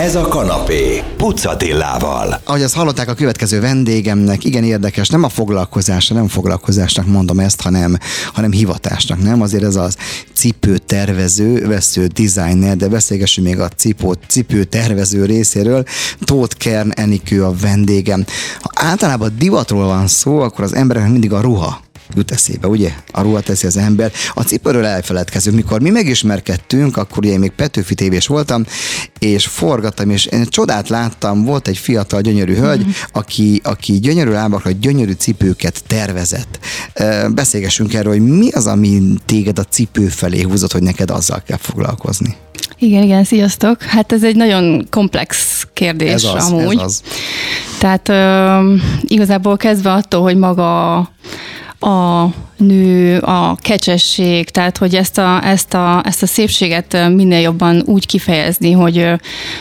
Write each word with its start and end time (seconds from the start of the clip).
Ez 0.00 0.14
a 0.14 0.28
kanapé, 0.28 1.02
Pucatillával. 1.16 2.40
Ahogy 2.44 2.62
azt 2.62 2.74
hallották 2.74 3.08
a 3.08 3.14
következő 3.14 3.60
vendégemnek, 3.60 4.44
igen 4.44 4.64
érdekes, 4.64 5.08
nem 5.08 5.22
a 5.22 5.28
foglalkozása, 5.28 6.14
nem 6.14 6.28
foglalkozásnak 6.28 7.06
mondom 7.06 7.38
ezt, 7.38 7.60
hanem, 7.60 7.96
hanem 8.32 8.50
hivatásnak, 8.50 9.22
nem? 9.22 9.42
Azért 9.42 9.62
ez 9.62 9.76
az 9.76 9.96
cipő 10.32 10.78
tervező, 10.78 11.66
vesző 11.66 12.06
designer, 12.06 12.76
de 12.76 12.88
beszélgessünk 12.88 13.46
még 13.46 13.60
a 13.60 13.68
cipó, 13.68 14.14
cipő 14.28 14.64
tervező 14.64 15.24
részéről. 15.24 15.84
Tóth 16.24 16.56
Kern 16.56 16.90
Enikő 16.90 17.44
a 17.44 17.54
vendégem. 17.60 18.24
Ha 18.60 18.70
általában 18.74 19.34
divatról 19.38 19.86
van 19.86 20.06
szó, 20.06 20.38
akkor 20.38 20.64
az 20.64 20.74
embereknek 20.74 21.12
mindig 21.12 21.32
a 21.32 21.40
ruha 21.40 21.80
jut 22.16 22.30
eszébe, 22.30 22.66
ugye? 22.66 22.92
A 23.12 23.22
ruha 23.22 23.40
teszi 23.40 23.66
az 23.66 23.76
ember. 23.76 24.12
A 24.34 24.42
cipőről 24.42 24.84
elfeledkezünk. 24.84 25.56
Mikor 25.56 25.80
mi 25.80 25.90
megismerkedtünk, 25.90 26.96
akkor 26.96 27.18
ugye 27.18 27.32
én 27.32 27.38
még 27.38 27.50
Petőfi 27.50 27.94
tévés 27.94 28.26
voltam, 28.26 28.64
és 29.18 29.46
forgattam, 29.46 30.10
és 30.10 30.26
én 30.26 30.46
csodát 30.48 30.88
láttam, 30.88 31.44
volt 31.44 31.68
egy 31.68 31.78
fiatal, 31.78 32.20
gyönyörű 32.20 32.54
hölgy, 32.54 32.80
mm-hmm. 32.80 32.90
aki, 33.12 33.60
aki 33.64 33.92
gyönyörű 33.92 34.30
lábakra, 34.30 34.70
gyönyörű 34.70 35.12
cipőket 35.12 35.82
tervezett. 35.86 36.58
Beszélgessünk 37.28 37.94
erről, 37.94 38.12
hogy 38.12 38.26
mi 38.26 38.50
az, 38.50 38.66
ami 38.66 39.02
téged 39.26 39.58
a 39.58 39.64
cipő 39.64 40.08
felé 40.08 40.42
húzott, 40.42 40.72
hogy 40.72 40.82
neked 40.82 41.10
azzal 41.10 41.42
kell 41.46 41.58
foglalkozni. 41.60 42.36
Igen, 42.78 43.02
igen, 43.02 43.24
sziasztok. 43.24 43.82
Hát 43.82 44.12
ez 44.12 44.24
egy 44.24 44.36
nagyon 44.36 44.86
komplex 44.90 45.62
kérdés 45.72 46.12
Ez 46.12 46.24
az, 46.24 46.50
amúgy. 46.50 46.76
ez 46.76 46.82
az. 46.82 47.02
Tehát 47.78 48.08
uh, 48.08 48.80
igazából 49.02 49.56
kezdve 49.56 49.92
attól, 49.92 50.22
hogy 50.22 50.36
maga 50.36 50.98
a 51.80 52.26
nő, 52.56 53.18
a 53.18 53.56
kecsesség, 53.56 54.50
tehát 54.50 54.76
hogy 54.76 54.94
ezt 54.94 55.18
a, 55.18 55.46
ezt 55.46 55.74
a, 55.74 56.02
ezt 56.04 56.22
a 56.22 56.26
szépséget 56.26 57.08
minél 57.14 57.40
jobban 57.40 57.82
úgy 57.86 58.06
kifejezni, 58.06 58.72
hogy, 58.72 59.06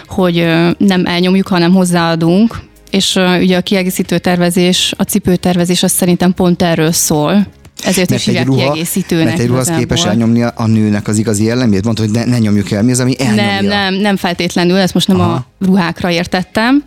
hogy 0.07 0.35
nem 0.77 1.05
elnyomjuk, 1.05 1.47
hanem 1.47 1.73
hozzáadunk, 1.73 2.59
és 2.91 3.15
ugye 3.39 3.57
a 3.57 3.61
kiegészítő 3.61 4.17
tervezés, 4.17 4.93
a 4.97 5.03
cipőtervezés 5.03 5.83
az 5.83 5.91
szerintem 5.91 6.33
pont 6.33 6.61
erről 6.61 6.91
szól. 6.91 7.47
Ezért 7.83 8.09
Mert 8.09 8.21
is 8.21 8.27
egy 8.27 8.45
ruha, 8.45 8.57
kiegészítőnek. 8.57 9.25
mert 9.25 9.39
egy 9.39 9.47
ruha 9.47 9.59
az 9.59 9.73
képes 9.77 10.05
elnyomni 10.05 10.43
a 10.55 10.65
nőnek 10.65 11.07
az 11.07 11.17
igazi 11.17 11.43
jellemét? 11.43 11.83
Mondta, 11.83 12.03
hogy 12.03 12.11
ne, 12.11 12.25
ne 12.25 12.37
nyomjuk 12.37 12.71
el. 12.71 12.83
Mi 12.83 12.91
az, 12.91 12.99
ami 12.99 13.15
elnyomja? 13.19 13.43
Nem, 13.43 13.65
nem, 13.65 13.93
nem 13.93 14.15
feltétlenül, 14.15 14.77
ezt 14.77 14.93
most 14.93 15.07
nem 15.07 15.19
Aha. 15.19 15.31
a 15.31 15.45
ruhákra 15.65 16.09
értettem, 16.11 16.83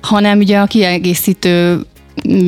hanem 0.00 0.38
ugye 0.38 0.58
a 0.58 0.66
kiegészítő 0.66 1.86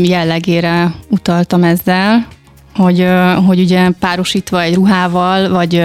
jellegére 0.03 0.95
utaltam 1.09 1.65
ezzel, 1.65 2.27
hogy, 2.75 3.06
hogy 3.47 3.61
ugye 3.61 3.91
párosítva 3.91 4.62
egy 4.62 4.75
ruhával, 4.75 5.48
vagy 5.48 5.84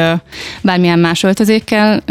bármilyen 0.61 0.99
más 0.99 1.23
öltözékkel 1.23 2.02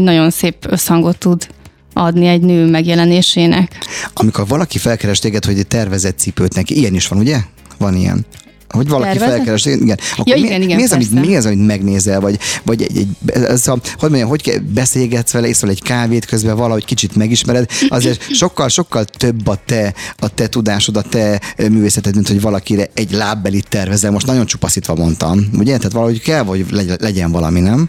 nagyon 0.00 0.30
szép 0.30 0.54
összhangot 0.68 1.18
tud 1.18 1.46
adni 1.92 2.26
egy 2.26 2.40
nő 2.40 2.70
megjelenésének. 2.70 3.78
Amikor 4.14 4.46
valaki 4.46 4.78
felkeres 4.78 5.18
téged, 5.18 5.44
hogy 5.44 5.66
tervezett 5.66 6.18
cipőt 6.18 6.54
neki, 6.54 6.78
ilyen 6.78 6.94
is 6.94 7.08
van, 7.08 7.18
ugye? 7.18 7.38
Van 7.78 7.94
ilyen. 7.94 8.26
Hogy 8.74 8.88
valaki 8.88 9.18
felkeres 9.18 9.64
igen. 9.66 9.98
Akkor 10.16 10.36
Ja, 10.36 10.40
mi, 10.42 10.46
igen, 10.46 10.62
igen, 10.62 10.76
mi, 10.76 10.82
az, 10.82 10.92
amit, 10.92 11.08
persze. 11.08 11.28
mi 11.28 11.36
az, 11.36 11.46
amit 11.46 11.66
megnézel, 11.66 12.20
vagy, 12.20 12.38
vagy 12.62 12.82
egy, 12.82 12.96
egy, 12.96 13.30
ez 13.42 13.68
a, 13.68 13.78
hogy 13.96 14.08
mondjam, 14.08 14.28
hogy 14.28 14.62
beszélgetsz 14.74 15.32
vele, 15.32 15.48
iszol 15.48 15.70
egy 15.70 15.82
kávét 15.82 16.24
közben 16.24 16.56
valahogy 16.56 16.84
kicsit 16.84 17.16
megismered, 17.16 17.70
azért 17.88 18.22
sokkal, 18.42 18.68
sokkal 18.68 19.04
több 19.04 19.46
a 19.46 19.58
te, 19.66 19.94
a 20.18 20.28
te 20.34 20.46
tudásod, 20.46 20.96
a 20.96 21.02
te 21.02 21.40
művészeted, 21.68 22.14
mint 22.14 22.28
hogy 22.28 22.40
valakire 22.40 22.88
egy 22.94 23.12
lábbelit 23.12 23.68
tervezel. 23.68 24.10
Most 24.10 24.26
nagyon 24.26 24.46
csupaszítva 24.46 24.94
mondtam, 24.94 25.48
ugye? 25.58 25.76
Tehát 25.76 25.92
valahogy 25.92 26.20
kell, 26.20 26.44
hogy 26.44 26.66
legy- 26.70 27.00
legyen 27.00 27.30
valami, 27.32 27.60
nem? 27.60 27.88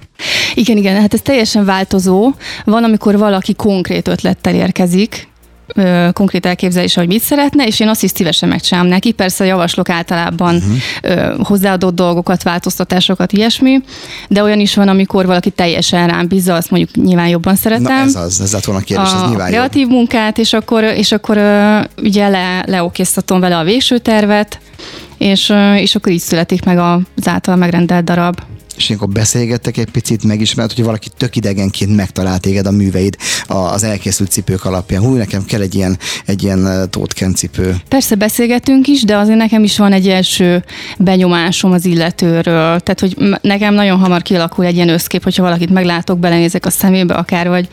Igen, 0.54 0.78
igen, 0.78 1.02
hát 1.02 1.14
ez 1.14 1.22
teljesen 1.22 1.66
változó. 1.66 2.34
Van, 2.66 2.84
amikor 2.84 3.18
valaki 3.18 3.54
konkrét 3.54 4.08
ötlettel 4.08 4.56
érkezik, 4.56 5.28
ö, 5.74 6.10
konkrét 6.14 6.46
elképzelése, 6.46 7.00
hogy 7.00 7.10
mit 7.10 7.22
szeretne, 7.22 7.66
és 7.66 7.80
én 7.80 7.88
azt 7.88 8.04
is 8.04 8.12
szívesen 8.14 8.50
megcsinálom 8.50 8.90
neki. 8.90 9.12
Persze 9.12 9.46
javaslok 9.46 9.90
általában 9.90 10.56
uh-huh. 10.56 10.76
ö, 11.02 11.36
hozzáadott 11.44 11.96
dolgokat, 11.96 12.44
változtatásokat, 12.44 13.32
ilyesmi, 13.32 13.82
de 14.28 14.44
olyan 14.44 14.60
is 14.60 14.76
van, 14.76 14.88
amikor 14.88 15.26
valaki 15.26 15.50
teljesen 15.50 16.08
rám 16.08 16.28
bízza, 16.28 16.54
azt 16.54 16.70
mondjuk 16.70 17.06
nyilván 17.06 17.28
jobban 17.28 17.56
szeretem. 17.56 17.84
Na 17.84 18.04
ez 18.04 18.16
az, 18.16 18.42
ez 18.42 18.54
lett 18.54 18.64
volna 18.66 18.82
a 18.82 18.84
kérdés, 18.84 19.12
ez 19.14 19.22
a 19.22 19.28
nyilván 19.28 19.48
jó. 19.48 19.54
kreatív 19.54 19.88
munkát, 19.88 20.38
és 20.38 20.54
akkor, 20.54 20.84
és 20.84 21.12
akkor 21.12 21.38
ö, 21.38 21.80
ugye 21.98 22.28
le, 22.28 22.64
leokéztatom 22.68 23.40
vele 23.40 23.58
a 23.58 23.64
végső 23.64 23.98
tervet, 23.98 24.60
és, 25.18 25.54
és 25.76 25.96
akkor 25.96 26.12
így 26.12 26.20
születik 26.20 26.64
meg 26.64 26.78
az 26.78 27.28
által 27.28 27.56
megrendelt 27.56 28.04
darab. 28.04 28.36
És 28.78 28.88
ilyenkor 28.88 29.10
beszélgettek 29.10 29.78
egy 29.78 29.90
picit, 29.92 30.24
megismert, 30.24 30.74
hogy 30.74 30.84
valaki 30.84 31.10
tök 31.18 31.36
idegenként 31.36 31.96
megtalált 31.96 32.42
téged 32.42 32.66
a 32.66 32.72
műveid 32.72 33.18
az 33.48 33.84
elkészült 33.84 34.32
cipők 34.32 34.66
alapján. 34.66 35.02
Hú, 35.02 35.14
nekem 35.14 35.46
kell 35.46 35.62
egy 35.62 35.76
ilyen, 35.76 35.98
egy 36.26 36.44
ilyen 36.44 36.60
uh, 36.60 36.90
tótken 36.90 37.34
cipő. 37.34 37.76
Persze 37.88 38.16
beszélgetünk 38.16 38.88
is, 38.88 39.04
de 39.04 39.18
azért 39.18 39.38
nekem 39.38 39.64
is 39.64 39.78
van 39.78 39.92
egy 39.92 40.08
első 40.08 40.64
benyomásom 40.98 41.72
az 41.72 41.86
illetőről. 41.86 42.80
Tehát, 42.80 43.00
hogy 43.00 43.18
nekem 43.42 43.74
nagyon 43.74 44.00
hamar 44.00 44.22
kialakul 44.22 44.66
egy 44.66 44.76
ilyen 44.76 44.90
összkép, 44.90 45.24
hogyha 45.24 45.44
valakit 45.44 45.70
meglátok, 45.70 46.20
belenézek 46.20 46.66
a 46.66 46.70
szemébe 46.70 47.14
akár, 47.14 47.48
vagy, 47.48 47.68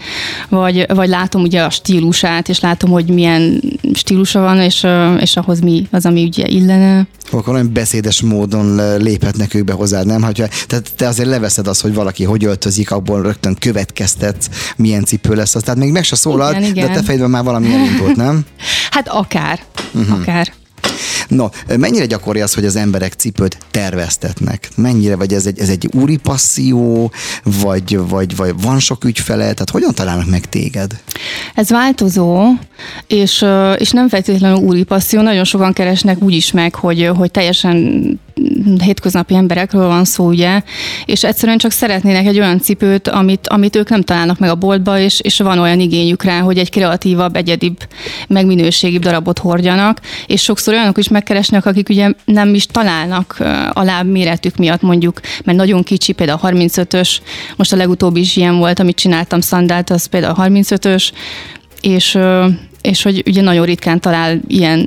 vagy, 0.49 0.87
vagy 0.95 1.09
látom 1.09 1.43
ugye 1.43 1.63
a 1.63 1.71
stílusát, 1.71 2.49
és 2.49 2.61
látom, 2.61 2.91
hogy 2.91 3.09
milyen 3.09 3.63
stílusa 3.95 4.41
van, 4.41 4.61
és, 4.61 4.83
ö, 4.83 5.15
és 5.15 5.37
ahhoz 5.37 5.61
mi 5.61 5.87
az, 5.91 6.07
ami 6.07 6.25
ugye 6.25 6.47
illene. 6.47 7.07
Akkor 7.39 7.55
olyan 7.55 7.73
beszédes 7.73 8.21
módon 8.21 8.97
léphetnek 8.97 9.55
ők 9.55 9.65
be 9.65 9.73
hozzád, 9.73 10.07
nem? 10.07 10.23
Hogyha, 10.23 10.47
tehát 10.67 10.91
te 10.97 11.07
azért 11.07 11.29
leveszed 11.29 11.67
azt, 11.67 11.81
hogy 11.81 11.95
valaki 11.95 12.25
hogy 12.25 12.45
öltözik, 12.45 12.91
abból 12.91 13.23
rögtön 13.23 13.57
következtetsz, 13.59 14.49
milyen 14.77 15.05
cipő 15.05 15.35
lesz 15.35 15.55
az. 15.55 15.63
Tehát 15.63 15.81
még 15.81 15.93
meg 15.93 16.05
se 16.05 16.17
szólal, 16.17 16.51
Igen, 16.51 16.63
de 16.63 16.69
igen. 16.69 16.91
a 16.91 16.95
te 16.95 17.03
fejedben 17.03 17.31
már 17.31 17.45
valami 17.45 17.73
elindult, 17.75 18.17
nem? 18.17 18.45
Hát 18.91 19.09
akár, 19.09 19.61
uh-huh. 19.95 20.21
akár. 20.21 20.53
No, 21.29 21.49
mennyire 21.77 22.07
gyakori 22.07 22.41
az, 22.41 22.55
hogy 22.55 22.65
az 22.65 22.77
emberek 22.77 23.13
cipőt 23.13 23.59
terveztetnek? 23.71 24.69
Mennyire, 24.77 25.17
vagy 25.17 25.33
ez 25.33 25.47
egy, 25.47 25.59
ez 25.59 25.69
egy 25.69 25.89
úri 25.93 26.17
passzió, 26.17 27.13
vagy, 27.43 27.99
vagy, 28.09 28.37
vagy 28.37 28.55
van 28.63 28.79
sok 28.79 29.05
ügyfele, 29.05 29.43
tehát 29.43 29.71
hogyan 29.71 29.95
találnak 29.95 30.31
meg 30.31 30.49
téged? 30.49 31.01
Ez 31.55 31.69
változó, 31.71 32.45
és, 33.07 33.45
és 33.77 33.91
nem 33.91 34.09
feltétlenül 34.09 34.59
úri 34.59 34.83
passzió, 34.83 35.21
nagyon 35.21 35.45
sokan 35.45 35.73
keresnek 35.73 36.23
úgy 36.23 36.35
is 36.35 36.51
meg, 36.51 36.75
hogy, 36.75 37.11
hogy 37.17 37.31
teljesen 37.31 38.21
hétköznapi 38.83 39.35
emberekről 39.35 39.87
van 39.87 40.05
szó, 40.05 40.27
ugye, 40.27 40.63
és 41.05 41.25
egyszerűen 41.25 41.59
csak 41.59 41.71
szeretnének 41.71 42.27
egy 42.27 42.39
olyan 42.39 42.61
cipőt, 42.61 43.09
amit, 43.09 43.49
amit 43.49 43.77
ők 43.77 43.89
nem 43.89 44.03
találnak 44.03 44.39
meg 44.39 44.51
a 44.51 44.55
boltba, 44.55 44.99
és, 44.99 45.21
és 45.21 45.39
van 45.39 45.59
olyan 45.59 45.81
igényük 45.81 46.23
rá, 46.23 46.41
hogy 46.41 46.59
egy 46.59 46.71
kreatívabb, 46.71 47.37
egyedibb, 47.37 47.77
megminőségibb 48.29 49.03
darabot 49.03 49.39
hordjanak, 49.39 50.01
és 50.27 50.43
sokszor 50.43 50.75
olyanok 50.75 50.99
is 50.99 51.09
megkeresnek, 51.09 51.67
akik 51.67 51.89
ugye 51.89 52.13
nem 52.25 52.55
is 52.55 52.67
találnak 52.67 53.37
a 53.73 53.83
láb 53.83 54.07
méretük 54.07 54.57
miatt 54.57 54.83
mondjuk, 54.83 55.21
mert 55.45 55.59
nagyon 55.59 55.83
kicsi, 55.83 56.13
például 56.13 56.39
a 56.43 56.49
35-ös, 56.49 57.17
most 57.57 57.73
a 57.73 57.77
legutóbbi 57.77 58.21
is 58.21 58.37
ilyen 58.37 58.59
volt, 58.59 58.79
amit 58.79 58.97
csináltam 58.97 59.41
szandált, 59.41 59.91
az 59.91 60.07
például 60.07 60.35
a 60.37 60.45
35-ös, 60.49 61.11
és, 61.81 62.19
és 62.83 63.03
hogy 63.03 63.23
ugye 63.27 63.41
nagyon 63.41 63.65
ritkán 63.65 64.01
talál 64.01 64.41
ilyen 64.47 64.79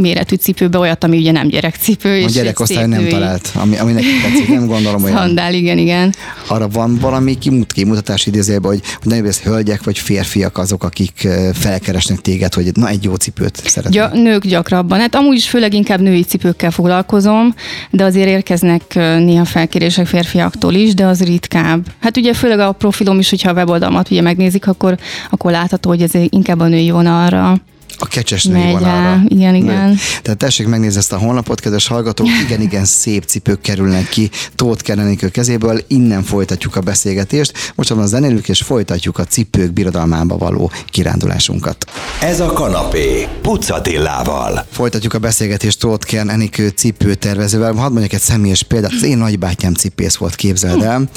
méretű 0.00 0.36
cipőbe 0.36 0.78
olyat, 0.78 1.04
ami 1.04 1.18
ugye 1.18 1.32
nem 1.32 1.48
gyerekcipő. 1.48 2.24
A 2.24 2.28
gyerekosztály 2.28 2.86
nem 2.86 3.08
talált, 3.08 3.50
ami, 3.54 3.78
ami 3.78 3.92
neki 3.92 4.06
tetszik, 4.22 4.48
nem 4.48 4.66
gondolom 4.66 5.02
olyan. 5.02 5.16
Szandál, 5.16 5.54
igen, 5.54 5.78
igen. 5.78 6.14
Arra 6.46 6.68
van 6.68 6.98
valami 6.98 7.38
kimut, 7.38 7.72
kimutatás 7.72 8.26
idézőjelben, 8.26 8.70
hogy, 8.70 8.80
hogy 9.02 9.10
nagyobb 9.12 9.26
ez 9.26 9.40
hölgyek 9.40 9.84
vagy 9.84 9.98
férfiak 9.98 10.58
azok, 10.58 10.84
akik 10.84 11.28
felkeresnek 11.52 12.20
téged, 12.20 12.54
hogy 12.54 12.70
na 12.74 12.88
egy 12.88 13.04
jó 13.04 13.14
cipőt 13.14 13.62
szeretnék. 13.66 14.00
Gya, 14.00 14.08
nők 14.14 14.46
gyakrabban. 14.46 14.98
Hát 14.98 15.14
amúgy 15.14 15.36
is 15.36 15.48
főleg 15.48 15.74
inkább 15.74 16.00
női 16.00 16.22
cipőkkel 16.22 16.70
foglalkozom, 16.70 17.54
de 17.90 18.04
azért 18.04 18.28
érkeznek 18.28 18.94
néha 18.94 19.44
felkérések 19.44 20.06
férfiaktól 20.06 20.74
is, 20.74 20.94
de 20.94 21.04
az 21.04 21.22
ritkább. 21.22 21.86
Hát 22.00 22.16
ugye 22.16 22.34
főleg 22.34 22.58
a 22.58 22.72
profilom 22.72 23.18
is, 23.18 23.30
hogyha 23.30 23.50
a 23.50 23.54
weboldalmat 23.54 24.10
ugye 24.10 24.20
megnézik, 24.20 24.66
akkor, 24.66 24.98
akkor 25.30 25.50
látható, 25.50 25.88
hogy 25.88 26.02
ez 26.02 26.10
inkább 26.28 26.60
a 26.60 26.66
női 26.66 26.90
vonalra 26.90 27.41
Oh. 27.44 27.71
A 27.98 28.06
kecses 28.06 28.44
női 28.44 28.62
megy 28.62 28.72
vonalra. 28.72 29.20
Igen, 29.28 29.54
igen. 29.54 29.98
Tehát 30.22 30.38
tessék 30.38 30.66
megnézni 30.66 30.98
ezt 30.98 31.12
a 31.12 31.18
honlapot, 31.18 31.60
kedves 31.60 31.86
hallgatók, 31.86 32.26
igen, 32.46 32.60
igen, 32.60 32.84
szép 32.84 33.24
cipők 33.24 33.60
kerülnek 33.60 34.08
ki 34.08 34.30
Tóth 34.54 34.82
Kerenikő 34.82 35.28
kezéből, 35.28 35.80
innen 35.88 36.22
folytatjuk 36.22 36.76
a 36.76 36.80
beszélgetést, 36.80 37.72
most 37.74 37.90
abban 37.90 38.06
zenélünk, 38.06 38.48
és 38.48 38.60
folytatjuk 38.60 39.18
a 39.18 39.24
cipők 39.24 39.72
birodalmába 39.72 40.36
való 40.36 40.70
kirándulásunkat. 40.86 41.86
Ez 42.20 42.40
a 42.40 42.52
kanapé, 42.52 43.28
Pucatillával. 43.42 44.66
Folytatjuk 44.70 45.14
a 45.14 45.18
beszélgetést 45.18 45.78
Tóth 45.78 46.06
Kern 46.06 46.30
Enikő 46.30 46.68
cipőtervezővel. 46.68 47.72
Hadd 47.72 47.90
mondjak 47.90 48.12
egy 48.12 48.20
személyes 48.20 48.62
példát. 48.62 48.92
Az 48.92 49.02
én 49.02 49.18
nagybátyám 49.18 49.74
cipész 49.74 50.16
volt, 50.16 50.34
képzeld 50.34 50.82
el. 50.82 51.08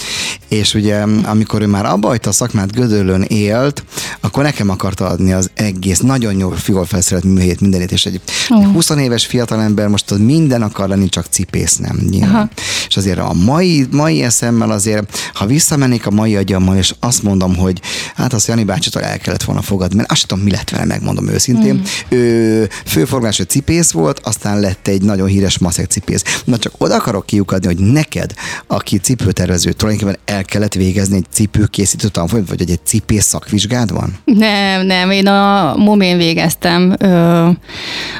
És 0.48 0.74
ugye, 0.74 0.96
amikor 1.24 1.62
ő 1.62 1.66
már 1.66 1.86
abba 1.86 2.16
a 2.24 2.32
szakmát 2.32 2.72
Gödöllön 2.72 3.22
élt, 3.22 3.84
akkor 4.20 4.44
nekem 4.44 4.70
akarta 4.70 5.08
adni 5.08 5.34
az 5.34 5.50
egész, 5.54 6.00
nagyon 6.00 6.38
jó 6.38 6.50
jól 6.68 6.86
felszerelt 6.86 7.24
műhelyét, 7.24 7.62
mindenét, 7.62 7.92
és 7.92 8.06
egy 8.06 8.22
Ó. 8.56 8.64
20 8.64 8.90
éves 8.90 9.26
fiatalember 9.26 9.88
most 9.88 10.12
az 10.12 10.18
minden 10.18 10.62
akar 10.62 10.88
lenni, 10.90 11.10
csak 11.10 11.26
cipész 11.30 11.76
nem. 11.76 12.00
nyilván. 12.10 12.36
Aha. 12.36 12.50
És 12.88 12.98
azért 12.98 13.20
a 13.20 13.34
mai, 13.34 13.88
mai 13.92 14.24
eszemmel 14.24 14.72
azért, 14.72 15.18
ha 15.34 15.46
visszamennék 15.46 16.06
a 16.06 16.12
mai 16.12 16.36
agyammal, 16.36 16.78
és 16.78 16.94
azt 17.00 17.24
mondom, 17.24 17.56
hogy 17.56 17.82
hát 18.16 18.34
azt 18.34 18.48
Jani 18.48 18.64
bácsitól 18.64 19.02
el 19.02 19.18
kellett 19.18 19.44
volna 19.44 19.62
fogadni, 19.62 19.96
mert 19.96 20.12
azt 20.12 20.20
sem 20.20 20.30
tudom, 20.30 20.44
mi 20.44 20.52
lett 20.52 20.70
vele, 20.70 20.86
megmondom 20.86 21.28
őszintén. 21.28 21.74
Hmm. 21.76 22.18
Ő 22.20 22.70
főforgású 22.86 23.44
cipész 23.44 23.92
volt, 23.92 24.20
aztán 24.24 24.60
lett 24.60 24.88
egy 24.88 25.02
nagyon 25.02 25.28
híres 25.28 25.58
maszek 25.58 25.86
cipész. 25.86 26.24
Na 26.46 26.58
csak 26.58 26.74
oda 26.78 26.96
akarok 26.96 27.26
kiukadni, 27.26 27.66
hogy 27.66 27.78
neked, 27.78 28.34
aki 28.68 28.98
cipőtervező, 28.98 29.72
tulajdonképpen 29.72 30.36
el 30.36 30.44
kellett 30.44 30.74
végezni 30.74 31.16
egy 31.16 31.26
cipőkészítő 31.32 32.08
tanfolyamot, 32.08 32.50
vagy 32.50 32.62
egy, 32.62 32.72
egy 32.72 32.86
cipész 32.86 33.26
szakvizsgád 33.26 33.92
van? 33.92 34.18
Nem, 34.26 34.86
nem, 34.86 35.12
én 35.12 35.28
a 35.28 35.76
momén 35.76 36.18
végeztem. 36.18 36.55
Ö, 36.64 36.96
De 37.00 37.56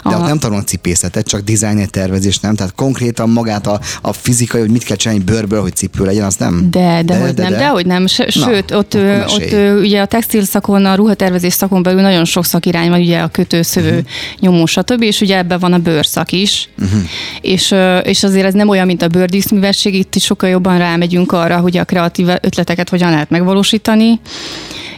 a, 0.04 0.14
ott 0.16 0.26
nem 0.28 0.38
tanulnak 0.40 0.68
cipészetet, 0.68 1.28
csak 1.28 1.42
dizájn 1.42 1.88
tervezés, 1.90 2.40
nem? 2.40 2.56
Tehát 2.56 2.76
konkrétan 2.76 3.30
magát 3.30 3.68
a, 3.68 3.80
a 4.02 4.14
fizikai, 4.14 4.62
hogy 4.62 4.70
mit 4.70 4.84
kell 4.84 4.96
csinálni 4.96 5.24
bőrből, 5.24 5.62
hogy 5.62 5.76
cipő 5.76 6.06
legyen, 6.06 6.24
az 6.26 6.36
nem? 6.36 6.68
De, 6.72 7.02
de, 7.06 7.20
hogy 7.20 7.34
nem, 7.36 7.50
de, 7.52 7.68
hogy 7.68 7.86
nem. 7.86 8.08
S- 8.08 8.18
Na, 8.18 8.46
Sőt, 8.46 8.72
ott, 8.72 8.94
ö, 8.94 9.24
ott 9.24 9.52
ö, 9.52 9.80
ugye 9.80 10.02
a 10.02 10.06
textil 10.06 10.44
szakon, 10.44 10.86
a 10.86 10.96
ruhatervezés 10.96 11.54
szakon 11.54 11.84
belül 11.84 12.02
nagyon 12.02 12.26
sok 12.26 12.46
szakirány 12.46 12.90
van, 12.90 13.00
ugye 13.00 13.20
a 13.20 13.28
kötőszövő, 13.28 13.88
Mhm. 13.90 13.98
uh-huh. 13.98 14.12
nyomó, 14.40 14.66
stb. 14.66 15.02
És 15.02 15.22
ugye 15.22 15.38
ebben 15.38 15.60
van 15.60 15.74
a 15.74 15.78
bőrszak 15.78 16.32
is. 16.32 16.70
Mhm. 16.76 16.86
Uh-huh. 16.88 17.02
És, 17.42 17.72
ö, 17.72 17.98
és 17.98 18.24
azért 18.24 18.46
ez 18.46 18.54
nem 18.54 18.70
olyan, 18.70 18.86
mint 18.86 19.02
a 19.02 19.08
bőrdíszművesség, 19.08 19.94
itt 19.96 20.16
is 20.16 20.24
sokkal 20.24 20.50
jobban 20.50 20.78
rámegyünk 20.78 21.32
arra, 21.32 21.58
hogy 21.58 21.78
a 21.78 21.84
kreatív 21.84 22.28
ötleteket 22.42 22.90
hogyan 22.90 23.10
lehet 23.10 23.30
megvalósítani. 23.30 24.20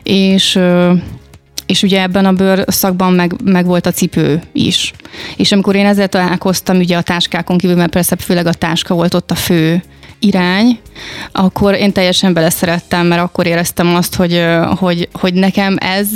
És 0.03 0.55
ö, 0.55 0.93
és 1.67 1.83
ugye 1.83 2.01
ebben 2.01 2.25
a 2.25 2.31
bőr 2.31 2.63
szakban 2.67 3.13
meg, 3.13 3.33
meg 3.43 3.65
volt 3.65 3.85
a 3.85 3.91
cipő 3.91 4.41
is. 4.51 4.93
És 5.35 5.51
amikor 5.51 5.75
én 5.75 5.85
ezzel 5.85 6.07
találkoztam, 6.07 6.77
ugye 6.77 6.97
a 6.97 7.01
táskákon 7.01 7.57
kívül, 7.57 7.75
mert 7.75 7.91
persze 7.91 8.15
főleg 8.15 8.45
a 8.45 8.53
táska 8.53 8.93
volt 8.93 9.13
ott 9.13 9.31
a 9.31 9.35
fő 9.35 9.83
irány, 10.19 10.79
akkor 11.31 11.73
én 11.73 11.91
teljesen 11.91 12.33
beleszerettem, 12.33 13.07
mert 13.07 13.21
akkor 13.21 13.47
éreztem 13.47 13.95
azt, 13.95 14.15
hogy, 14.15 14.45
hogy, 14.77 15.09
hogy 15.11 15.33
nekem 15.33 15.75
ez 15.79 16.07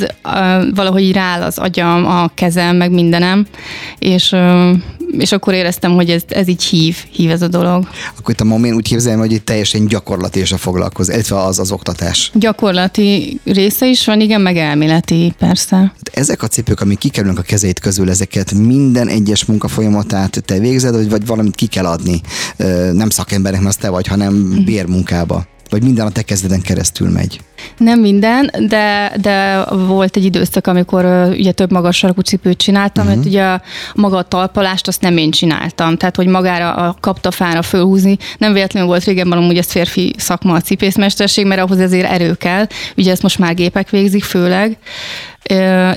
valahogy 0.75 1.12
rááll 1.12 1.42
az 1.42 1.57
agyam, 1.57 2.06
a 2.06 2.27
kezem, 2.33 2.75
meg 2.75 2.92
mindenem, 2.92 3.45
és, 4.00 4.36
és 5.17 5.31
akkor 5.31 5.53
éreztem, 5.53 5.91
hogy 5.91 6.09
ez, 6.09 6.21
ez 6.27 6.47
így 6.47 6.63
hív, 6.63 6.97
hív 7.11 7.31
ez 7.31 7.41
a 7.41 7.47
dolog. 7.47 7.87
Akkor 8.17 8.33
itt 8.33 8.41
a 8.41 8.43
momén 8.43 8.73
úgy 8.73 8.87
képzelem, 8.87 9.19
hogy 9.19 9.31
itt 9.31 9.45
teljesen 9.45 9.87
gyakorlati 9.87 10.39
és 10.39 10.51
a 10.51 10.57
foglalkozás, 10.57 11.15
illetve 11.15 11.43
az 11.43 11.59
az 11.59 11.71
oktatás. 11.71 12.31
Gyakorlati 12.33 13.39
része 13.43 13.87
is 13.87 14.05
van, 14.05 14.21
igen, 14.21 14.41
meg 14.41 14.57
elméleti, 14.57 15.33
persze. 15.39 15.93
Ezek 16.13 16.43
a 16.43 16.47
cipők, 16.47 16.81
amik 16.81 16.97
kikerülnek 16.97 17.39
a 17.39 17.41
kezét 17.41 17.79
közül, 17.79 18.09
ezeket 18.09 18.53
minden 18.53 19.07
egyes 19.07 19.45
munkafolyamatát 19.45 20.43
te 20.45 20.59
végzed, 20.59 20.95
vagy, 20.95 21.09
vagy 21.09 21.25
valamit 21.25 21.55
ki 21.55 21.65
kell 21.65 21.85
adni? 21.85 22.21
Nem 22.91 23.09
szakembernek, 23.09 23.61
mert 23.61 23.75
az 23.75 23.81
te 23.81 23.89
vagy, 23.89 24.07
hanem 24.07 24.63
bérmunkába. 24.65 25.45
Vagy 25.71 25.83
minden 25.83 26.06
a 26.06 26.12
te 26.12 26.21
kezdeden 26.21 26.62
keresztül 26.62 27.09
megy. 27.09 27.39
Nem 27.77 28.00
minden, 28.00 28.51
de, 28.68 29.13
de 29.21 29.65
volt 29.65 30.15
egy 30.15 30.25
időszak, 30.25 30.68
amikor 30.68 31.06
ugye 31.29 31.51
több 31.51 31.71
magas 31.71 31.97
sarkú 31.97 32.21
cipőt 32.21 32.57
csináltam, 32.57 33.03
uh-huh. 33.03 33.18
mert 33.18 33.29
ugye 33.29 33.44
a, 33.44 33.62
maga 33.95 34.18
a 34.18 34.23
talpalást 34.23 34.88
azt 34.88 35.01
nem 35.01 35.18
én 35.18 35.31
csináltam, 35.31 35.97
tehát 35.97 36.15
hogy 36.15 36.27
magára 36.27 36.73
a 36.73 36.95
kaptafára 37.00 37.62
fölhúzni, 37.62 38.18
nem 38.38 38.53
véletlenül 38.53 38.89
volt 38.89 39.03
régebben 39.03 39.38
amúgy 39.38 39.57
ez 39.57 39.71
férfi 39.71 40.13
szakma 40.18 40.53
a 40.53 40.62
cipészmesterség, 40.62 41.45
mert 41.45 41.62
ahhoz 41.62 41.79
ezért 41.79 42.12
erő 42.12 42.33
kell, 42.33 42.67
ugye 42.97 43.12
ezt 43.12 43.21
most 43.21 43.39
már 43.39 43.53
gépek 43.53 43.89
végzik 43.89 44.24
főleg, 44.24 44.77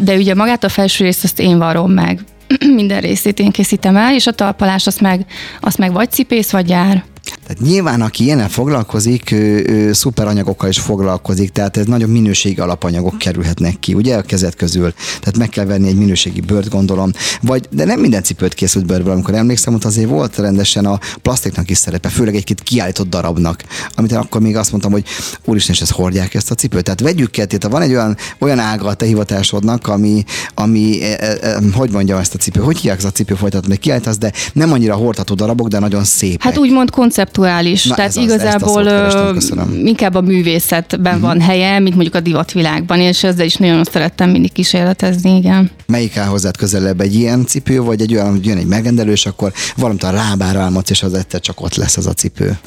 de 0.00 0.17
ugye 0.17 0.35
magát 0.35 0.65
a 0.65 0.69
felső 0.69 1.05
részt 1.05 1.25
azt 1.25 1.41
én 1.41 1.59
varom 1.59 1.91
meg, 1.91 2.20
minden 2.75 3.00
részét 3.00 3.38
én 3.38 3.50
készítem 3.50 3.97
el, 3.97 4.15
és 4.15 4.27
a 4.27 4.32
talpalást 4.32 4.87
azt 4.87 5.00
meg, 5.00 5.27
azt 5.61 5.79
meg 5.79 5.93
vagy 5.93 6.11
cipész, 6.11 6.50
vagy 6.50 6.67
gyár. 6.67 7.05
Tehát 7.25 7.61
nyilván, 7.61 8.00
aki 8.00 8.25
ilyennel 8.25 8.49
foglalkozik, 8.49 9.31
ő, 9.31 9.65
ő 9.69 9.93
szuperanyagokkal 9.93 10.69
is 10.69 10.79
foglalkozik, 10.79 11.50
tehát 11.50 11.76
ez 11.76 11.87
nagyon 11.87 12.11
minőségi 12.11 12.61
alapanyagok 12.61 13.19
kerülhetnek 13.19 13.79
ki, 13.79 13.94
ugye 13.94 14.17
a 14.17 14.23
kezed 14.23 14.55
közül. 14.55 14.93
Tehát 15.21 15.37
meg 15.38 15.49
kell 15.49 15.65
venni 15.65 15.88
egy 15.88 15.97
minőségi 15.97 16.41
bőrt, 16.41 16.69
gondolom. 16.69 17.12
Vagy, 17.41 17.69
de 17.71 17.85
nem 17.85 18.00
minden 18.00 18.23
cipőt 18.23 18.55
készült 18.55 18.87
bőrből, 18.87 19.12
amikor 19.12 19.35
emlékszem, 19.35 19.75
ott 19.75 19.85
azért 19.85 20.09
volt 20.09 20.37
rendesen 20.37 20.87
a 20.87 20.99
plastiknak 21.23 21.71
is 21.71 21.79
szerepe, 21.79 22.09
főleg 22.09 22.35
egy-két 22.35 22.62
kiállított 22.62 23.09
darabnak, 23.09 23.65
amit 23.94 24.12
akkor 24.12 24.41
még 24.41 24.56
azt 24.56 24.70
mondtam, 24.70 24.93
hogy 24.93 25.05
úristen, 25.44 25.75
és 25.75 25.81
ezt 25.81 25.93
hordják 25.93 26.35
ezt 26.35 26.50
a 26.50 26.55
cipőt. 26.55 26.85
Tehát 26.85 27.00
vegyük 27.00 27.31
ketté, 27.31 27.56
van 27.69 27.82
egy 27.82 27.91
olyan, 27.91 28.17
olyan 28.38 28.59
ága 28.59 28.87
a 28.87 28.94
te 28.94 29.06
hivatásodnak, 29.06 29.88
ami, 29.88 30.25
ami 30.55 31.03
e, 31.03 31.17
e, 31.20 31.38
e, 31.41 31.59
hogy 31.73 31.91
mondjam 31.91 32.19
ezt 32.19 32.35
a 32.35 32.38
cipő, 32.38 32.61
hogy 32.61 32.77
hívják 32.77 32.97
ezt 32.97 33.06
a 33.06 33.11
cipő 33.11 33.35
folytatot, 33.35 33.69
még 33.69 33.79
kiállítasz, 33.79 34.19
de 34.19 34.32
nem 34.53 34.73
annyira 34.73 34.94
hordható 34.94 35.35
darabok, 35.35 35.69
de 35.69 35.79
nagyon 35.79 36.05
szépek. 36.05 36.43
Hát 36.43 36.59
úgymond 36.59 36.91
konceptuális, 37.14 37.84
Na, 37.84 37.94
tehát 37.94 38.11
ez 38.11 38.16
az, 38.16 38.31
ezt 38.31 38.32
a 38.32 38.43
igazából 38.43 38.84
kerestem, 38.84 39.81
inkább 39.84 40.14
a 40.14 40.20
művészetben 40.20 41.14
uh-huh. 41.14 41.20
van 41.20 41.40
helye, 41.40 41.78
mint 41.78 41.94
mondjuk 41.94 42.14
a 42.14 42.20
divatvilágban, 42.20 43.00
és 43.00 43.25
ezzel 43.25 43.44
is 43.44 43.56
nagyon 43.56 43.84
szerettem 43.84 44.31
mindig 44.31 44.52
kísérletezni, 44.52 45.37
igen. 45.37 45.70
Melyik 45.87 46.16
áll 46.16 46.26
hozzád 46.26 46.56
közelebb, 46.56 47.00
egy 47.00 47.14
ilyen 47.14 47.46
cipő, 47.46 47.81
vagy 47.81 48.00
egy 48.00 48.14
olyan, 48.14 48.31
hogy 48.31 48.46
jön 48.46 48.56
egy 48.56 48.66
megrendelő, 48.66 49.12
és 49.12 49.26
akkor 49.26 49.52
valamit 49.76 50.02
a 50.02 50.12
lábára 50.12 50.61
álmodsz, 50.61 50.90
és 50.90 51.02
az 51.02 51.14
egyszer 51.14 51.40
csak 51.40 51.61
ott 51.61 51.75
lesz 51.75 51.96
az 51.96 52.06
a 52.06 52.12
cipő. 52.12 52.58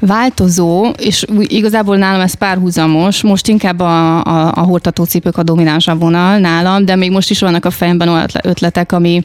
Változó, 0.00 0.86
és 0.98 1.24
igazából 1.40 1.96
nálam 1.96 2.20
ez 2.20 2.34
párhuzamos, 2.34 3.22
most 3.22 3.48
inkább 3.48 3.80
a, 3.80 4.22
a, 4.24 4.52
a 4.54 4.60
hordható 4.60 5.04
cipők 5.04 5.36
a 5.36 5.42
dominánsabb 5.42 6.00
vonal 6.00 6.38
nálam, 6.38 6.84
de 6.84 6.96
még 6.96 7.10
most 7.10 7.30
is 7.30 7.40
vannak 7.40 7.64
a 7.64 7.70
fejemben 7.70 8.08
olyan 8.08 8.22
ötle- 8.22 8.46
ötletek, 8.46 8.92
ami, 8.92 9.24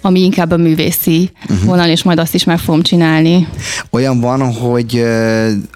ami 0.00 0.20
inkább 0.20 0.50
a 0.50 0.56
művészi 0.56 1.30
uh-huh. 1.42 1.64
vonal, 1.64 1.88
és 1.88 2.02
majd 2.02 2.18
azt 2.18 2.34
is 2.34 2.44
meg 2.44 2.58
fogom 2.58 2.82
csinálni. 2.82 3.48
Olyan 3.90 4.20
van, 4.20 4.52
hogy 4.52 5.04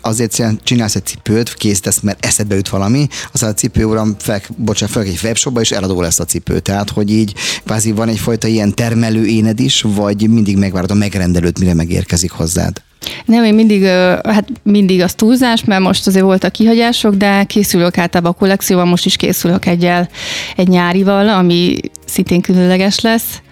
azért 0.00 0.42
csinálsz 0.62 0.94
egy 0.94 1.06
cipőt, 1.06 1.54
készítesz, 1.54 2.00
mert 2.00 2.24
eszedbe 2.24 2.54
jut 2.54 2.68
valami, 2.68 3.06
aztán 3.32 3.50
a 3.50 3.54
cipő 3.54 3.84
uram 3.84 4.16
fel, 4.18 4.40
bocsánat, 4.56 4.94
fel 4.94 5.02
egy 5.02 5.20
webshopba, 5.22 5.60
és 5.60 5.70
eladó 5.70 6.00
lesz 6.00 6.18
a 6.18 6.24
cipő. 6.24 6.58
Tehát, 6.58 6.90
hogy 6.90 7.10
így 7.10 7.34
kvázi 7.64 7.92
van 7.92 8.08
egyfajta 8.08 8.46
ilyen 8.46 8.74
termelő 8.74 9.26
éned 9.26 9.60
is, 9.60 9.82
vagy 9.82 10.28
mindig 10.28 10.56
megvárod 10.56 10.90
a 10.90 10.94
megrendelőt, 10.94 11.58
mire 11.58 11.74
megérkezik 11.74 12.30
hozzád. 12.30 12.82
Nem, 13.24 13.44
én 13.44 13.54
mindig, 13.54 13.84
hát 14.22 14.48
mindig 14.62 15.00
az 15.00 15.14
túlzás, 15.14 15.64
mert 15.64 15.82
most 15.82 16.06
azért 16.06 16.24
voltak 16.24 16.52
kihagyások, 16.52 17.14
de 17.14 17.44
készülök 17.44 17.98
általában 17.98 18.32
a 18.32 18.38
kollekcióval, 18.38 18.84
most 18.84 19.06
is 19.06 19.16
készülök 19.16 19.66
egyel, 19.66 20.08
egy 20.56 20.68
nyárival, 20.68 21.28
ami 21.28 21.80
szintén 22.06 22.40
különleges 22.40 23.00
lesz. 23.00 23.42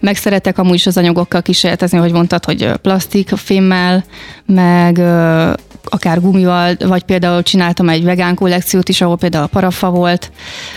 Meg 0.00 0.16
szeretek 0.16 0.58
amúgy 0.58 0.74
is 0.74 0.86
az 0.86 0.96
anyagokkal 0.96 1.42
kísérletezni, 1.42 1.98
hogy 1.98 2.12
mondtad, 2.12 2.44
hogy 2.44 2.62
ö, 2.62 2.76
plastik, 2.76 3.28
fémmel, 3.28 4.04
meg 4.46 4.98
akár 5.90 6.20
gumival, 6.20 6.76
vagy 6.78 7.02
például 7.02 7.42
csináltam 7.42 7.88
egy 7.88 8.04
vegán 8.04 8.34
kollekciót 8.34 8.88
is, 8.88 9.00
ahol 9.00 9.16
például 9.16 9.44
a 9.44 9.46
parafa 9.46 9.90
volt 9.90 10.30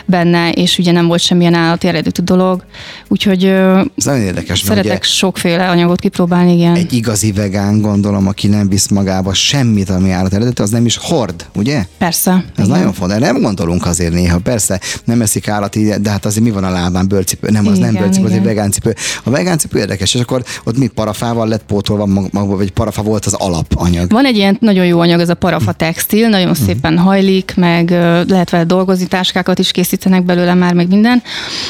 benne, 0.05 0.51
és 0.51 0.77
ugye 0.77 0.91
nem 0.91 1.07
volt 1.07 1.21
semmilyen 1.21 1.53
állati 1.53 1.87
eredetű 1.87 2.23
dolog. 2.23 2.63
Úgyhogy 3.07 3.43
Ez 3.43 4.05
nagyon 4.05 4.21
érdekes, 4.21 4.59
szeretek 4.59 4.97
ugye 4.97 5.07
sokféle 5.07 5.69
anyagot 5.69 5.99
kipróbálni, 5.99 6.53
igen. 6.53 6.75
egy 6.75 6.93
igazi 6.93 7.31
vegán, 7.31 7.81
gondolom, 7.81 8.27
aki 8.27 8.47
nem 8.47 8.69
visz 8.69 8.87
magába 8.87 9.33
semmit, 9.33 9.89
ami 9.89 10.11
állat 10.11 10.33
eredetű, 10.33 10.63
az 10.63 10.69
nem 10.69 10.85
is 10.85 10.97
hord, 10.97 11.45
ugye? 11.55 11.85
Persze. 11.97 12.31
Ez 12.31 12.65
igen. 12.65 12.77
nagyon 12.77 12.93
fontos. 12.93 13.19
Nem 13.19 13.41
gondolunk 13.41 13.85
azért 13.85 14.13
néha. 14.13 14.39
Persze 14.39 14.79
nem 15.03 15.21
eszik 15.21 15.47
állati, 15.47 15.93
de 16.01 16.09
hát 16.09 16.25
azért 16.25 16.43
mi 16.43 16.51
van 16.51 16.63
a 16.63 16.69
lábán? 16.69 17.07
Bőrcipő. 17.07 17.49
Nem, 17.49 17.67
az 17.67 17.77
nem 17.77 17.89
Igen, 17.89 18.03
bőrcipő, 18.03 18.25
az 18.25 18.31
egy 18.31 18.43
vegán 18.43 18.71
cipő. 18.71 18.95
A 19.23 19.29
vegán 19.29 19.57
cipő 19.57 19.79
érdekes, 19.79 20.13
és 20.13 20.21
akkor 20.21 20.43
ott 20.63 20.77
mi 20.77 20.87
parafával 20.87 21.47
lett 21.47 21.63
pótolva 21.63 22.05
maga, 22.31 22.55
vagy 22.55 22.71
parafa 22.71 23.01
volt 23.01 23.25
az 23.25 23.33
alapanyag. 23.33 24.11
Van 24.11 24.25
egy 24.25 24.35
ilyen 24.35 24.57
nagyon 24.59 24.85
jó 24.85 24.98
anyag, 24.99 25.19
ez 25.19 25.29
a 25.29 25.33
parafa 25.33 25.71
textil, 25.71 26.27
nagyon 26.27 26.53
szépen 26.53 26.97
hajlik, 26.97 27.53
meg 27.55 27.89
lehet 28.27 28.49
vele 28.49 28.63
dolgozni, 28.63 29.07
táskákat 29.07 29.59
is 29.59 29.71
készítenek 29.71 30.23
belőle 30.23 30.53
már, 30.53 30.73
meg 30.73 30.87
minden. 30.87 31.21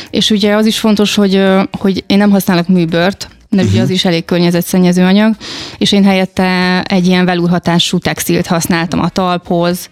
És 0.09 0.31
ugye 0.31 0.55
az 0.55 0.65
is 0.65 0.79
fontos, 0.79 1.15
hogy, 1.15 1.43
hogy 1.71 2.03
én 2.07 2.17
nem 2.17 2.29
használok 2.29 2.67
műbört, 2.67 3.29
mert 3.50 3.70
ugye 3.70 3.82
az 3.82 3.89
is 3.89 4.06
elég 4.06 4.25
környezetszennyező 4.25 5.03
anyag, 5.03 5.36
és 5.77 5.91
én 5.91 6.03
helyette 6.03 6.82
egy 6.82 7.08
ilyen 7.08 7.25
velúrhatású 7.25 7.98
textilt 7.98 8.48
használtam 8.48 9.00
a 9.00 9.10
talphoz, 9.10 9.89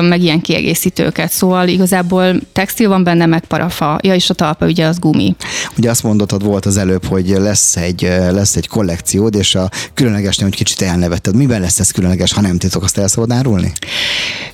meg 0.00 0.22
ilyen 0.22 0.40
kiegészítőket. 0.40 1.30
Szóval 1.30 1.68
igazából 1.68 2.40
textil 2.52 2.88
van 2.88 3.04
benne, 3.04 3.26
meg 3.26 3.44
parafa. 3.44 3.98
Ja, 4.02 4.14
és 4.14 4.30
a 4.30 4.34
talpa 4.34 4.66
ugye 4.66 4.86
az 4.86 4.98
gumi. 4.98 5.36
Ugye 5.76 5.90
azt 5.90 6.02
mondottad 6.02 6.44
volt 6.44 6.66
az 6.66 6.76
előbb, 6.76 7.04
hogy 7.04 7.28
lesz 7.28 7.76
egy, 7.76 8.00
lesz 8.30 8.56
egy 8.56 8.68
kollekciód, 8.68 9.34
és 9.34 9.54
a 9.54 9.70
különlegesnél, 9.94 10.48
hogy 10.48 10.56
kicsit 10.56 10.82
elnevetted. 10.82 11.36
Miben 11.36 11.60
lesz 11.60 11.78
ez 11.78 11.90
különleges, 11.90 12.32
ha 12.32 12.40
nem 12.40 12.58
titok, 12.58 12.82
azt 12.82 12.98
el 12.98 13.08
szabad 13.08 13.32
árulni? 13.32 13.72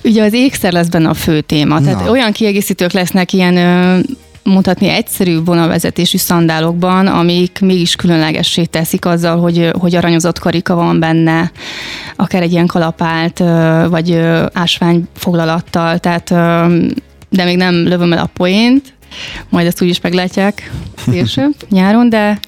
Ugye 0.03 0.23
az 0.23 0.33
ékszer 0.33 0.73
lesz 0.73 0.87
benne 0.87 1.09
a 1.09 1.13
fő 1.13 1.41
téma. 1.41 1.81
Tehát 1.81 2.03
Na. 2.03 2.11
olyan 2.11 2.31
kiegészítők 2.31 2.91
lesznek 2.91 3.33
ilyen 3.33 3.55
mutatni 4.45 4.87
egyszerű 4.87 5.43
vonalvezetésű 5.43 6.17
szandálokban, 6.17 7.07
amik 7.07 7.59
mégis 7.61 7.95
különlegessé 7.95 8.63
teszik 8.63 9.05
azzal, 9.05 9.37
hogy, 9.39 9.71
hogy 9.79 9.95
aranyozott 9.95 10.39
karika 10.39 10.75
van 10.75 10.99
benne, 10.99 11.51
akár 12.15 12.41
egy 12.41 12.51
ilyen 12.51 12.65
kalapált, 12.65 13.39
vagy 13.89 14.11
ö, 14.11 14.45
ásványfoglalattal, 14.53 15.97
tehát 15.99 16.29
de 17.29 17.43
még 17.43 17.57
nem 17.57 17.75
lövöm 17.75 18.13
el 18.13 18.19
a 18.19 18.29
poént, 18.33 18.93
majd 19.49 19.67
ezt 19.67 19.81
úgyis 19.81 20.01
meglátják 20.01 20.71
később, 21.11 21.53
nyáron, 21.69 22.09
de 22.09 22.39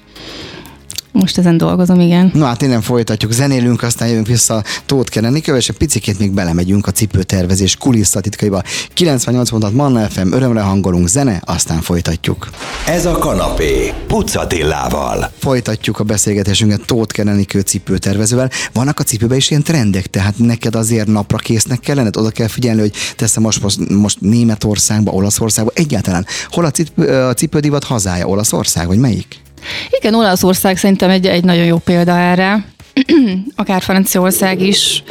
most 1.18 1.38
ezen 1.38 1.56
dolgozom, 1.56 2.00
igen. 2.00 2.30
Na 2.34 2.46
hát 2.46 2.62
innen 2.62 2.80
folytatjuk, 2.80 3.32
zenélünk, 3.32 3.82
aztán 3.82 4.08
jövünk 4.08 4.26
vissza 4.26 4.62
Tóth 4.86 5.10
Kerenikővel, 5.10 5.60
és 5.60 5.68
egy 5.68 5.76
picikét 5.76 6.18
még 6.18 6.32
belemegyünk 6.32 6.86
a 6.86 6.90
cipőtervezés 6.90 7.76
kulisszatitkaiba. 7.76 8.62
98 8.94 9.50
mondat 9.50 9.72
Manna 9.72 10.08
FM, 10.08 10.32
örömre 10.32 10.60
hangolunk 10.60 11.08
zene, 11.08 11.42
aztán 11.44 11.80
folytatjuk. 11.80 12.48
Ez 12.86 13.06
a 13.06 13.12
kanapé 13.12 13.92
Pucatillával. 14.06 15.30
Folytatjuk 15.38 15.98
a 15.98 16.04
beszélgetésünket 16.04 16.86
Tóth 16.86 17.14
Kerenikő 17.14 17.60
cipőtervezővel. 17.60 18.50
Vannak 18.72 19.00
a 19.00 19.02
cipőben 19.02 19.36
is 19.36 19.50
ilyen 19.50 19.62
trendek, 19.62 20.06
tehát 20.06 20.38
neked 20.38 20.74
azért 20.74 21.06
napra 21.06 21.36
késznek 21.36 21.80
kellene, 21.80 22.08
oda 22.18 22.30
kell 22.30 22.48
figyelni, 22.48 22.80
hogy 22.80 22.92
teszem 23.16 23.42
most, 23.42 23.62
most, 23.62 23.88
most 23.88 24.20
Németországba, 24.20 25.10
Olaszországba, 25.10 25.70
egyáltalán. 25.74 26.26
Hol 26.50 26.64
a, 26.64 26.70
cipő, 26.70 27.24
a 27.24 27.34
cipődivat 27.34 27.84
hazája? 27.84 28.26
Olaszország, 28.26 28.86
vagy 28.86 28.98
melyik? 28.98 29.46
Igen, 29.90 30.14
Olaszország 30.14 30.76
szerintem 30.76 31.10
egy, 31.10 31.26
egy 31.26 31.44
nagyon 31.44 31.64
jó 31.64 31.78
példa 31.78 32.18
erre, 32.18 32.64
akár 33.56 33.82
Franciaország 33.82 34.60
is, 34.62 35.02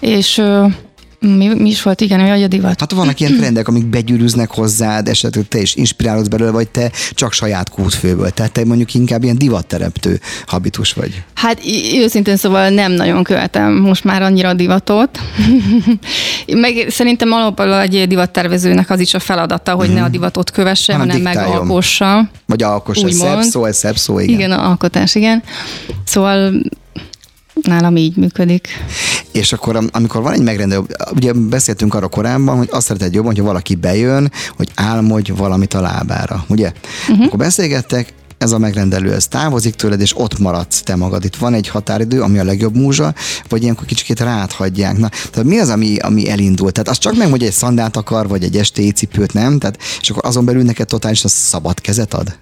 és 0.00 0.42
mi, 1.20 1.54
mi 1.54 1.68
is 1.68 1.82
volt, 1.82 2.00
igen, 2.00 2.30
hogy 2.30 2.42
a 2.42 2.46
divat. 2.46 2.80
Hát 2.80 2.92
vannak 2.92 3.20
ilyen 3.20 3.36
trendek, 3.36 3.68
amik 3.68 3.86
begyűrűznek 3.86 4.50
hozzád, 4.50 5.08
esetleg 5.08 5.48
te 5.48 5.60
is 5.60 5.74
inspirálódsz 5.74 6.28
belőle, 6.28 6.50
vagy 6.50 6.68
te 6.68 6.90
csak 7.14 7.32
saját 7.32 7.68
kútfőből. 7.68 8.30
Tehát 8.30 8.52
te 8.52 8.64
mondjuk 8.64 8.94
inkább 8.94 9.22
ilyen 9.22 9.38
divatteremtő 9.38 10.20
habitus 10.46 10.92
vagy. 10.92 11.22
Hát 11.34 11.60
őszintén 11.94 12.36
szóval 12.36 12.68
nem 12.68 12.92
nagyon 12.92 13.22
követem 13.22 13.72
most 13.72 14.04
már 14.04 14.22
annyira 14.22 14.48
a 14.48 14.54
divatot. 14.54 15.18
Meg 16.46 16.86
szerintem 16.88 17.32
alapból 17.32 17.80
egy 17.80 18.06
divattervezőnek 18.06 18.90
az 18.90 19.00
is 19.00 19.14
a 19.14 19.18
feladata, 19.18 19.74
hogy 19.74 19.90
mm. 19.90 19.94
ne 19.94 20.02
a 20.02 20.08
divatot 20.08 20.50
kövesse, 20.50 20.92
hanem, 20.92 21.08
hanem 21.08 21.22
megalkossa. 21.22 22.30
Vagy 22.46 22.62
alkossa, 22.62 23.10
szebb 23.10 23.40
szó, 23.40 23.72
szebb 23.72 23.96
szó, 23.96 24.18
igen. 24.18 24.34
Igen, 24.34 24.52
alkotás, 24.52 25.14
igen. 25.14 25.42
Szóval 26.04 26.52
nálam 27.66 27.96
így 27.96 28.16
működik. 28.16 28.68
És 29.32 29.52
akkor, 29.52 29.88
amikor 29.92 30.22
van 30.22 30.32
egy 30.32 30.42
megrendelő, 30.42 30.82
ugye 31.14 31.32
beszéltünk 31.32 31.94
arra 31.94 32.08
korábban, 32.08 32.56
hogy 32.56 32.68
azt 32.72 32.86
szereted 32.86 33.14
jobban, 33.14 33.30
hogyha 33.30 33.46
valaki 33.46 33.74
bejön, 33.74 34.32
hogy 34.56 34.68
álmodj 34.74 35.30
valamit 35.30 35.74
a 35.74 35.80
lábára, 35.80 36.44
ugye? 36.48 36.72
Uh-huh. 37.08 37.26
Akkor 37.26 37.38
beszélgettek, 37.38 38.12
ez 38.40 38.52
a 38.52 38.58
megrendelő, 38.58 39.12
ez 39.12 39.26
távozik 39.26 39.74
tőled, 39.74 40.00
és 40.00 40.18
ott 40.18 40.38
maradsz 40.38 40.82
te 40.82 40.96
magad. 40.96 41.24
Itt 41.24 41.36
van 41.36 41.54
egy 41.54 41.68
határidő, 41.68 42.22
ami 42.22 42.38
a 42.38 42.44
legjobb 42.44 42.76
múzsa, 42.76 43.14
vagy 43.48 43.62
ilyenkor 43.62 43.86
kicsit 43.86 44.20
rád 44.20 44.52
hagyják. 44.52 44.98
Na, 44.98 45.08
tehát 45.08 45.48
mi 45.48 45.58
az, 45.58 45.68
ami, 45.68 45.96
ami 45.96 46.30
elindult? 46.30 46.72
Tehát 46.72 46.88
az 46.88 46.98
csak 46.98 47.16
meg, 47.16 47.30
hogy 47.30 47.42
egy 47.42 47.52
szandát 47.52 47.96
akar, 47.96 48.28
vagy 48.28 48.44
egy 48.44 48.56
estéi 48.56 48.90
cipőt, 48.90 49.32
nem? 49.32 49.58
Tehát, 49.58 49.78
és 50.00 50.10
akkor 50.10 50.26
azon 50.26 50.44
belül 50.44 50.62
neked 50.62 50.86
totálisan 50.86 51.30
szabad 51.30 51.80
kezet 51.80 52.14
ad? 52.14 52.38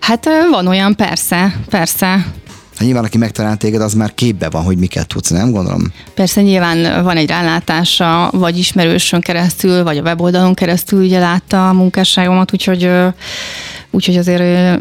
Hát 0.00 0.28
van 0.50 0.66
olyan, 0.66 0.96
persze, 0.96 1.60
persze. 1.68 2.32
Hát 2.76 2.86
nyilván, 2.86 3.04
aki 3.04 3.18
megtalált 3.18 3.58
téged, 3.58 3.80
az 3.80 3.94
már 3.94 4.14
képbe 4.14 4.50
van, 4.50 4.62
hogy 4.62 4.78
miket 4.78 5.06
tudsz, 5.06 5.30
nem 5.30 5.50
gondolom? 5.50 5.92
Persze 6.14 6.42
nyilván 6.42 7.04
van 7.04 7.16
egy 7.16 7.28
rálátása, 7.28 8.30
vagy 8.32 8.58
ismerősön 8.58 9.20
keresztül, 9.20 9.82
vagy 9.82 9.98
a 9.98 10.02
weboldalon 10.02 10.54
keresztül 10.54 11.02
ugye 11.02 11.18
látta 11.18 11.68
a 11.68 11.72
munkásságomat, 11.72 12.52
úgyhogy, 12.52 12.90
úgyhogy 13.90 14.16
azért 14.16 14.78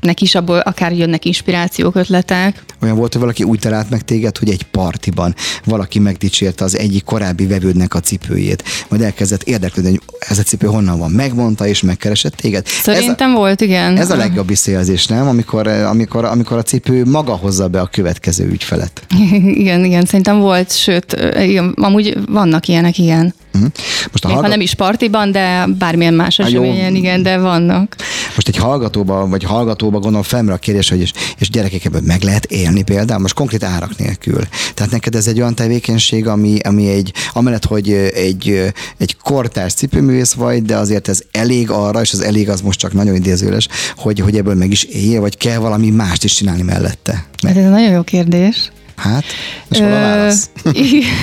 neki 0.00 0.24
is 0.24 0.34
abból 0.34 0.58
akár 0.58 0.92
jönnek 0.92 1.24
inspirációk, 1.24 1.94
ötletek. 1.94 2.64
Olyan 2.82 2.96
volt, 2.96 3.12
hogy 3.12 3.20
valaki 3.20 3.42
úgy 3.42 3.58
talált 3.58 3.90
meg 3.90 4.02
téged, 4.02 4.38
hogy 4.38 4.50
egy 4.50 4.62
partiban 4.62 5.34
valaki 5.64 5.98
megdicsérte 5.98 6.64
az 6.64 6.78
egyik 6.78 7.04
korábbi 7.04 7.46
vevődnek 7.46 7.94
a 7.94 8.00
cipőjét, 8.00 8.64
majd 8.88 9.02
elkezdett 9.02 9.42
érdeklődni, 9.42 9.90
hogy 9.90 10.00
ez 10.18 10.38
a 10.38 10.42
cipő 10.42 10.66
honnan 10.66 10.98
van, 10.98 11.10
megmondta 11.10 11.66
és 11.66 11.82
megkeresett 11.82 12.34
téged. 12.34 12.66
Szerintem 12.66 13.30
ez 13.30 13.36
a, 13.36 13.38
volt, 13.38 13.60
igen. 13.60 13.96
Ez 13.96 14.10
a 14.10 14.16
legjobb 14.16 14.48
visszajelzés, 14.48 15.06
nem? 15.06 15.28
Amikor, 15.28 15.66
amikor, 15.66 16.24
amikor 16.24 16.56
a 16.56 16.62
cipő 16.62 17.04
maga 17.04 17.36
hozza 17.36 17.68
be 17.68 17.80
a 17.80 17.86
következő 17.86 18.48
ügyfelet. 18.48 19.06
igen, 19.62 19.84
igen, 19.84 20.04
szerintem 20.04 20.38
volt, 20.38 20.76
sőt, 20.76 21.16
igen, 21.38 21.74
amúgy 21.76 22.18
vannak 22.26 22.68
ilyenek, 22.68 22.98
igen. 22.98 23.34
Uh-huh. 23.58 23.72
Most 24.10 24.24
a 24.24 24.26
Még 24.26 24.36
hallgat... 24.36 24.42
ha 24.42 24.48
nem 24.48 24.60
is 24.60 24.74
partiban, 24.74 25.32
de 25.32 25.66
bármilyen 25.78 26.14
más 26.14 26.38
eseményen, 26.38 26.94
igen, 26.94 27.22
de 27.22 27.38
vannak. 27.38 27.96
Most 28.34 28.48
egy 28.48 28.56
hallgatóba, 28.56 29.26
vagy 29.26 29.44
hallgatóba 29.44 29.98
gondolom 29.98 30.22
felmerül 30.22 30.54
a 30.54 30.58
kérdés, 30.58 30.88
hogy 30.88 31.00
és, 31.00 31.12
és 31.38 31.50
gyerekek 31.50 31.84
ebből 31.84 32.00
meg 32.04 32.22
lehet 32.22 32.44
élni 32.44 32.82
például, 32.82 33.20
most 33.20 33.34
konkrét 33.34 33.62
árak 33.62 33.98
nélkül. 33.98 34.40
Tehát 34.74 34.92
neked 34.92 35.14
ez 35.14 35.26
egy 35.26 35.40
olyan 35.40 35.54
tevékenység, 35.54 36.26
ami, 36.26 36.58
ami 36.58 36.88
egy, 36.88 37.12
amellett, 37.32 37.64
hogy 37.64 37.92
egy, 38.14 38.72
egy 38.98 39.16
kortárs 39.22 39.72
cipőművész 39.72 40.32
vagy, 40.32 40.62
de 40.62 40.76
azért 40.76 41.08
ez 41.08 41.22
elég 41.30 41.70
arra, 41.70 42.00
és 42.00 42.12
az 42.12 42.20
elég 42.20 42.48
az 42.48 42.60
most 42.60 42.78
csak 42.78 42.92
nagyon 42.92 43.14
idézőles, 43.14 43.68
hogy, 43.96 44.20
hogy 44.20 44.36
ebből 44.36 44.54
meg 44.54 44.70
is 44.70 44.82
élje, 44.82 45.20
vagy 45.20 45.36
kell 45.36 45.58
valami 45.58 45.90
mást 45.90 46.24
is 46.24 46.34
csinálni 46.34 46.62
mellette. 46.62 47.26
Hát 47.42 47.56
ez 47.56 47.64
egy 47.64 47.70
nagyon 47.70 47.92
jó 47.92 48.02
kérdés. 48.02 48.70
Hát, 48.98 49.24
és 49.70 49.78
hol 49.78 49.86
a 49.86 49.90
válasz? 49.90 50.50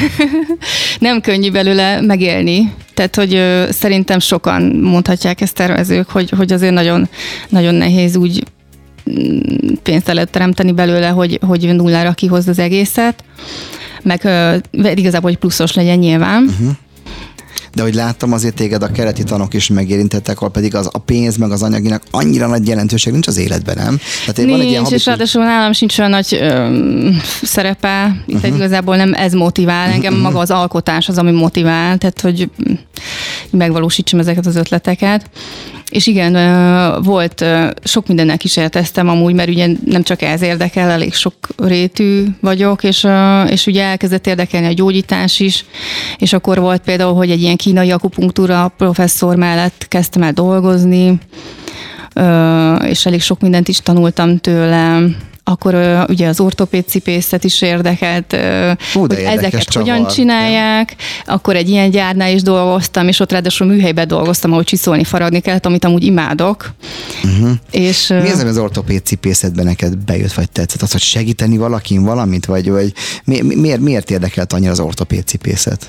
nem 0.99 1.21
könnyű 1.21 1.51
belőle 1.51 2.01
megélni. 2.01 2.73
Tehát, 2.93 3.15
hogy 3.15 3.35
ö, 3.35 3.65
szerintem 3.69 4.19
sokan 4.19 4.61
mondhatják 4.63 5.41
ezt 5.41 5.55
tervezők, 5.55 6.09
hogy, 6.09 6.29
hogy 6.29 6.53
azért 6.53 6.73
nagyon, 6.73 7.09
nagyon 7.49 7.75
nehéz 7.75 8.15
úgy 8.15 8.43
mm, 9.09 9.39
pénzt 9.83 10.07
lehet 10.07 10.31
teremteni 10.31 10.71
belőle, 10.71 11.07
hogy, 11.07 11.39
hogy 11.41 11.75
nullára 11.75 12.11
kihoz 12.11 12.47
az 12.47 12.59
egészet, 12.59 13.23
meg 14.03 14.21
ö, 14.23 14.55
igazából, 14.71 15.29
hogy 15.29 15.39
pluszos 15.39 15.73
legyen 15.73 15.97
nyilván. 15.97 16.43
Uh-huh 16.43 16.75
de 17.75 17.81
hogy 17.81 17.93
láttam 17.93 18.33
azért 18.33 18.55
téged 18.55 18.83
a 18.83 18.87
keleti 18.87 19.23
tanok 19.23 19.53
is 19.53 19.67
megérintettek, 19.67 20.37
ahol 20.37 20.49
pedig 20.49 20.75
az, 20.75 20.89
a 20.91 20.97
pénz 20.97 21.37
meg 21.37 21.51
az 21.51 21.63
anyaginak 21.63 22.03
annyira 22.11 22.47
nagy 22.47 22.67
jelentőség 22.67 23.11
nincs 23.11 23.27
az 23.27 23.37
életben, 23.37 23.75
nem? 23.75 23.99
Tehát 24.19 24.37
nincs, 24.37 24.49
van 24.49 24.59
egy 24.59 24.67
ilyen 24.67 24.85
és 24.89 25.05
ráadásul 25.05 25.43
nálam 25.43 25.71
sincs 25.71 25.97
olyan 25.99 26.11
nagy 26.11 26.37
ö, 26.41 26.69
szerepe, 27.43 28.23
itt 28.25 28.35
uh-huh. 28.35 28.55
igazából 28.55 28.95
nem 28.95 29.13
ez 29.13 29.33
motivál, 29.33 29.89
engem 29.89 30.13
uh-huh. 30.13 30.27
maga 30.27 30.39
az 30.39 30.51
alkotás 30.51 31.07
az, 31.07 31.17
ami 31.17 31.31
motivál, 31.31 31.97
tehát 31.97 32.21
hogy 32.21 32.49
megvalósítsam 33.49 34.19
ezeket 34.19 34.45
az 34.45 34.55
ötleteket. 34.55 35.29
És 35.89 36.07
igen, 36.07 36.33
volt, 37.03 37.45
sok 37.83 38.07
mindennek 38.07 38.37
kísérleteztem 38.37 39.09
amúgy, 39.09 39.33
mert 39.33 39.49
ugye 39.49 39.67
nem 39.85 40.03
csak 40.03 40.21
ez 40.21 40.41
érdekel, 40.41 40.89
elég 40.89 41.13
sok 41.13 41.33
rétű 41.57 42.25
vagyok, 42.41 42.83
és, 42.83 43.07
és 43.49 43.67
ugye 43.67 43.83
elkezdett 43.83 44.27
érdekelni 44.27 44.67
a 44.67 44.73
gyógyítás 44.73 45.39
is, 45.39 45.65
és 46.17 46.33
akkor 46.33 46.59
volt 46.59 46.81
például, 46.81 47.13
hogy 47.13 47.31
egy 47.31 47.41
ilyen 47.41 47.55
kínai 47.55 47.91
akupunktúra 47.91 48.73
professzor 48.77 49.35
mellett 49.35 49.85
kezdtem 49.87 50.23
el 50.23 50.31
dolgozni, 50.31 51.19
és 52.87 53.05
elég 53.05 53.21
sok 53.21 53.39
mindent 53.39 53.67
is 53.67 53.79
tanultam 53.79 54.37
tőle, 54.37 55.01
akkor 55.47 56.05
ugye 56.09 56.27
az 56.27 56.39
ortopéd 56.39 56.87
cipészet 56.87 57.43
is 57.43 57.61
érdekelt, 57.61 58.35
Hú, 58.93 58.99
hogy 58.99 59.11
ezeket 59.13 59.63
csavar. 59.63 59.89
hogyan 59.89 60.07
csinálják. 60.07 60.95
Ja. 60.97 61.33
Akkor 61.33 61.55
egy 61.55 61.69
ilyen 61.69 61.89
gyárnál 61.89 62.33
is 62.33 62.41
dolgoztam, 62.41 63.07
és 63.07 63.19
ott 63.19 63.31
ráadásul 63.31 63.67
műhelyben 63.67 64.07
dolgoztam, 64.07 64.51
ahol 64.51 64.63
csiszolni, 64.63 65.03
faragni 65.03 65.39
kellett, 65.39 65.65
amit 65.65 65.85
amúgy 65.85 66.03
imádok. 66.03 66.73
Uh-huh. 67.23 67.51
És, 67.71 68.07
Mi 68.07 68.29
az, 68.29 68.43
az 68.43 68.57
ortopéd 68.57 69.05
cipészetben 69.05 69.65
neked 69.65 69.97
bejött, 69.97 70.33
vagy 70.33 70.49
tetszett? 70.49 70.81
Az, 70.81 70.91
hogy 70.91 71.01
segíteni 71.01 71.57
valakin 71.57 72.03
valamit, 72.03 72.45
vagy, 72.45 72.69
vagy 72.69 72.93
mi, 73.23 73.41
miért, 73.41 73.79
miért 73.79 74.11
érdekelt 74.11 74.53
annyira 74.53 74.71
az 74.71 74.79
ortopéd 74.79 75.25
cipészet? 75.25 75.87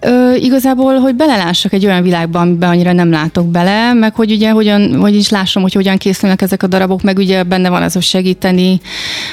Ö, 0.00 0.34
igazából, 0.34 0.98
hogy 0.98 1.14
belelássak 1.14 1.72
egy 1.72 1.86
olyan 1.86 2.02
világba, 2.02 2.40
amiben 2.40 2.68
annyira 2.68 2.92
nem 2.92 3.10
látok 3.10 3.46
bele, 3.46 3.92
meg 3.92 4.14
hogy 4.14 4.32
ugye 4.32 4.50
hogyan, 4.50 4.94
hogy 5.00 5.14
is 5.14 5.28
lássam, 5.28 5.62
hogy 5.62 5.72
hogyan 5.72 5.96
készülnek 5.96 6.42
ezek 6.42 6.62
a 6.62 6.66
darabok, 6.66 7.02
meg 7.02 7.18
ugye 7.18 7.42
benne 7.42 7.68
van 7.68 7.82
az, 7.82 7.92
hogy 7.92 8.02
segíteni, 8.02 8.80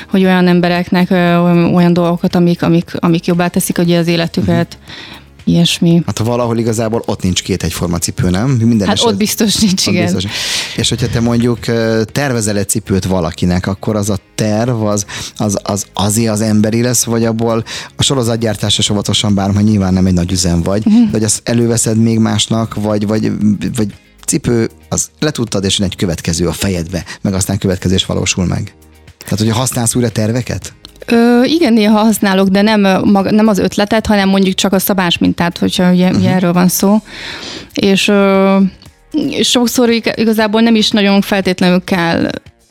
hogy 0.09 0.23
olyan 0.23 0.47
embereknek 0.47 1.09
ö, 1.09 1.35
olyan 1.73 1.93
dolgokat, 1.93 2.35
amik, 2.35 2.61
amik, 2.61 2.91
amik 2.99 3.25
jobbá 3.25 3.47
teszik 3.47 3.77
ugye 3.77 3.97
az 3.97 4.07
életüket, 4.07 4.77
uh-huh 4.81 5.25
ilyesmi. 5.47 6.03
Hát 6.05 6.17
valahol 6.17 6.57
igazából 6.57 7.03
ott 7.05 7.21
nincs 7.21 7.43
két 7.43 7.63
egyforma 7.63 7.97
cipő, 7.97 8.29
nem? 8.29 8.49
Minden 8.49 8.87
hát 8.87 9.03
ott 9.03 9.17
biztos 9.17 9.55
nincs, 9.55 9.87
ott 9.87 9.93
igen. 9.93 10.13
Biztos. 10.13 10.31
És 10.75 10.89
hogyha 10.89 11.07
te 11.07 11.19
mondjuk 11.19 11.59
tervezel 12.11 12.57
egy 12.57 12.69
cipőt 12.69 13.05
valakinek, 13.05 13.67
akkor 13.67 13.95
az 13.95 14.09
a 14.09 14.17
terv 14.35 14.83
az, 14.83 15.05
az, 15.37 15.59
az 15.63 15.85
azért 15.93 16.31
az 16.31 16.41
emberi 16.41 16.81
lesz, 16.81 17.03
vagy 17.03 17.25
abból 17.25 17.63
a 17.95 18.03
sorozatgyártásra 18.03 18.93
óvatosan 18.93 19.33
bárom, 19.33 19.55
hogy 19.55 19.63
nyilván 19.63 19.93
nem 19.93 20.05
egy 20.05 20.13
nagy 20.13 20.31
üzem 20.31 20.61
vagy, 20.61 20.85
uh-huh. 20.85 21.05
de 21.05 21.11
hogy 21.11 21.23
azt 21.23 21.41
előveszed 21.43 21.97
még 21.97 22.19
másnak, 22.19 22.75
vagy, 22.75 23.07
vagy, 23.07 23.31
vagy 23.75 23.93
cipő, 24.25 24.69
az 24.89 25.09
letudtad, 25.19 25.63
és 25.63 25.79
egy 25.79 25.95
következő 25.95 26.47
a 26.47 26.51
fejedbe, 26.51 27.03
meg 27.21 27.33
aztán 27.33 27.57
következő 27.57 27.95
is 27.95 28.05
valósul 28.05 28.45
meg. 28.45 28.75
Tehát, 29.17 29.39
hogy 29.39 29.49
használsz 29.49 29.95
újra 29.95 30.09
terveket? 30.09 30.73
Ö, 31.11 31.43
igen, 31.43 31.73
néha 31.73 31.97
használok, 31.99 32.47
de 32.47 32.61
nem, 32.61 32.81
mag, 33.03 33.31
nem 33.31 33.47
az 33.47 33.59
ötletet, 33.59 34.05
hanem 34.05 34.29
mondjuk 34.29 34.55
csak 34.55 34.73
a 34.73 34.79
szabás 34.79 35.17
mintát, 35.17 35.57
hogyha 35.57 35.91
ugye, 35.91 36.09
uh-huh. 36.09 36.35
erről 36.35 36.53
van 36.53 36.67
szó. 36.67 36.97
És 37.73 38.07
ö, 38.07 38.57
sokszor 39.41 39.89
igazából 40.15 40.61
nem 40.61 40.75
is 40.75 40.89
nagyon 40.89 41.21
feltétlenül 41.21 41.83
kell 41.83 42.29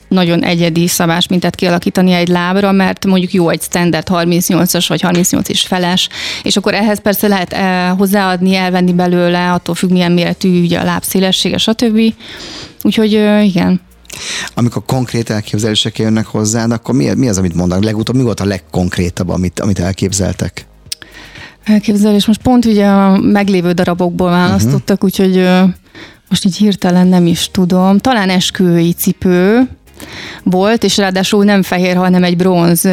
nagyon 0.09 0.45
egyedi 0.45 0.87
szabás 0.87 1.29
mintát 1.29 1.55
kialakítani 1.55 2.13
egy 2.13 2.29
lábra, 2.29 2.73
mert 2.73 3.07
mondjuk 3.07 3.33
jó 3.33 3.49
egy 3.49 3.63
standard 3.63 4.07
38-as 4.11 4.85
vagy 4.89 5.01
38 5.01 5.49
is 5.49 5.61
feles, 5.61 6.09
és 6.43 6.57
akkor 6.57 6.75
ehhez 6.75 7.01
persze 7.01 7.29
lehet 7.29 7.53
eh, 7.53 7.91
hozzáadni, 7.99 8.55
elvenni 8.55 8.93
belőle, 8.93 9.53
attól 9.53 9.75
függ 9.75 9.91
milyen 9.91 10.13
méretű 10.13 10.63
ugye 10.63 10.79
a 10.79 10.85
lábszélessége, 10.85 11.59
stb. 11.59 12.15
Úgyhogy 12.83 13.13
igen. 13.43 13.81
Amikor 14.55 14.83
konkrét 14.87 15.31
elképzelések 15.31 15.99
jönnek 15.99 16.27
hozzád, 16.27 16.71
akkor 16.71 16.95
mi, 16.95 17.15
mi 17.15 17.29
az, 17.29 17.39
amit 17.39 17.55
mondanak? 17.55 17.85
Legutóbb 17.85 18.17
mi 18.17 18.23
volt 18.23 18.41
a 18.41 18.45
legkonkrétabb, 18.45 19.29
amit, 19.29 19.61
amit 19.61 19.79
elképzeltek? 19.79 20.67
Elképzelés. 21.65 22.27
Most 22.27 22.43
pont 22.43 22.65
ugye 22.65 22.87
a 22.87 23.19
meglévő 23.19 23.73
darabokból 23.73 24.31
választottak, 24.31 25.05
uh-huh. 25.05 25.05
úgyhogy 25.05 25.49
most 26.29 26.45
így 26.45 26.57
hirtelen 26.57 27.07
nem 27.07 27.27
is 27.27 27.51
tudom. 27.51 27.99
Talán 27.99 28.31
esküvői 28.31 28.93
cipő, 28.93 29.69
volt, 30.43 30.85
és 30.85 30.97
ráadásul 30.97 31.45
nem 31.45 31.63
fehér, 31.63 31.97
hanem 31.97 32.25
egy 32.25 32.37
bronz 32.37 32.89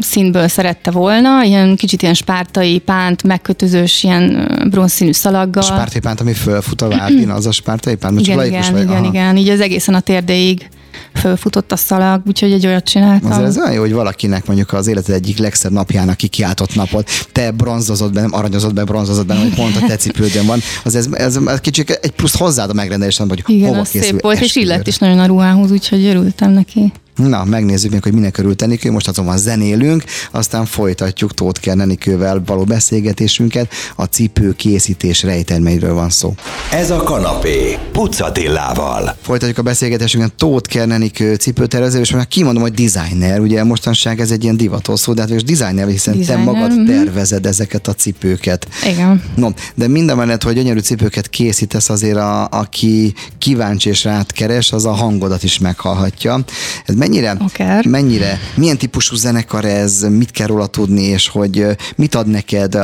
színből 0.00 0.48
szerette 0.48 0.90
volna, 0.90 1.42
ilyen 1.42 1.76
kicsit 1.76 2.02
ilyen 2.02 2.14
spártai 2.14 2.78
pánt, 2.78 3.22
megkötözős, 3.22 4.02
ilyen 4.02 4.50
bronzszínű 4.70 5.12
szalaggal. 5.12 5.62
Spártai 5.62 6.00
pánt, 6.00 6.20
ami 6.20 6.32
fölfut 6.32 6.82
a 6.82 6.88
vádin, 6.88 7.30
az 7.30 7.46
a 7.46 7.52
spártai 7.52 7.94
pánt? 7.94 8.20
Igen, 8.20 8.46
igen, 8.46 8.78
igen, 8.78 8.88
Aha. 8.88 9.06
igen, 9.06 9.36
így 9.36 9.48
az 9.48 9.60
egészen 9.60 9.94
a 9.94 10.00
térdéig 10.00 10.68
fölfutott 11.18 11.72
a 11.72 11.76
szalag, 11.76 12.22
úgyhogy 12.26 12.52
egy 12.52 12.66
olyat 12.66 12.84
csináltam. 12.84 13.30
Azért 13.30 13.46
ez 13.46 13.58
olyan 13.58 13.72
jó, 13.72 13.80
hogy 13.80 13.92
valakinek 13.92 14.46
mondjuk 14.46 14.72
az 14.72 14.86
életed 14.86 15.14
egyik 15.14 15.38
legszebb 15.38 15.72
napjának 15.72 16.16
kikiáltott 16.16 16.74
napot, 16.74 17.10
te 17.32 17.50
bronzozott 17.50 18.12
be, 18.12 18.20
nem 18.20 18.34
aranyozott 18.34 18.74
be, 18.74 18.84
bronzozott 18.84 19.26
be, 19.26 19.34
hogy 19.34 19.54
pont 19.54 19.76
a 19.76 19.86
te 19.86 19.96
cipődön 19.96 20.46
van, 20.46 20.60
az 20.84 20.94
ez, 20.94 21.08
ez, 21.12 21.36
ez 21.46 21.60
kicsit 21.60 21.90
egy 21.90 22.10
plusz 22.10 22.36
hozzád 22.36 22.70
a 22.70 22.72
megrendelésem, 22.72 23.28
hogy 23.28 23.42
Igen, 23.46 23.68
hova 23.68 23.80
az 23.80 23.88
szép 23.88 24.20
volt, 24.20 24.40
és 24.40 24.56
illett 24.56 24.86
is 24.86 24.98
nagyon 24.98 25.18
a 25.18 25.26
ruhához, 25.26 25.70
úgyhogy 25.70 26.04
örültem 26.04 26.50
neki. 26.50 26.92
Na, 27.18 27.44
megnézzük 27.44 27.90
még, 27.90 28.02
hogy 28.02 28.12
minek 28.12 28.38
örült 28.38 28.62
Enikő. 28.62 28.90
Most 28.90 29.08
azonban 29.08 29.38
zenélünk, 29.38 30.04
aztán 30.30 30.64
folytatjuk 30.64 31.34
Tóth 31.34 31.60
Kernenikővel 31.60 32.42
való 32.46 32.64
beszélgetésünket. 32.64 33.72
A 33.96 34.04
cipő 34.04 34.52
készítés 34.52 35.22
rejtelmeiről 35.22 35.94
van 35.94 36.10
szó. 36.10 36.34
Ez 36.72 36.90
a 36.90 36.96
kanapé, 36.96 37.78
Pucatillával. 37.92 39.16
Folytatjuk 39.20 39.58
a 39.58 39.62
beszélgetésünket 39.62 40.32
Tóth 40.32 40.68
Kernenikő 40.68 41.34
cipőtervező, 41.34 42.00
és 42.00 42.10
már 42.10 42.28
kimondom, 42.28 42.62
hogy 42.62 42.72
designer. 42.72 43.40
Ugye 43.40 43.64
mostanság 43.64 44.20
ez 44.20 44.30
egy 44.30 44.42
ilyen 44.42 44.56
divatos 44.56 45.00
szó, 45.00 45.12
de 45.12 45.20
hát 45.20 45.30
és 45.30 45.42
designer, 45.42 45.88
hiszen 45.88 46.18
designer, 46.18 46.44
te 46.44 46.52
magad 46.52 46.72
mm-hmm. 46.72 46.86
tervezed 46.86 47.46
ezeket 47.46 47.88
a 47.88 47.94
cipőket. 47.94 48.68
Igen. 48.86 49.22
No, 49.34 49.48
de 49.74 49.88
minden 49.88 50.16
mellett, 50.16 50.42
hogy 50.42 50.54
gyönyörű 50.54 50.78
cipőket 50.80 51.28
készítesz, 51.28 51.88
azért 51.88 52.16
a, 52.16 52.48
aki 52.48 53.14
kíváncsi 53.38 53.88
és 53.88 54.04
rád 54.04 54.32
keres, 54.32 54.72
az 54.72 54.84
a 54.84 54.92
hangodat 54.92 55.42
is 55.42 55.58
meghallhatja. 55.58 56.38
Ez 56.84 56.94
mennyire, 57.08 57.36
Akár. 57.38 57.86
mennyire, 57.86 58.40
milyen 58.54 58.78
típusú 58.78 59.16
zenekar 59.16 59.64
ez, 59.64 60.02
mit 60.02 60.30
kell 60.30 60.46
róla 60.46 60.66
tudni, 60.66 61.02
és 61.02 61.28
hogy 61.28 61.66
mit 61.96 62.14
ad 62.14 62.26
neked? 62.26 62.78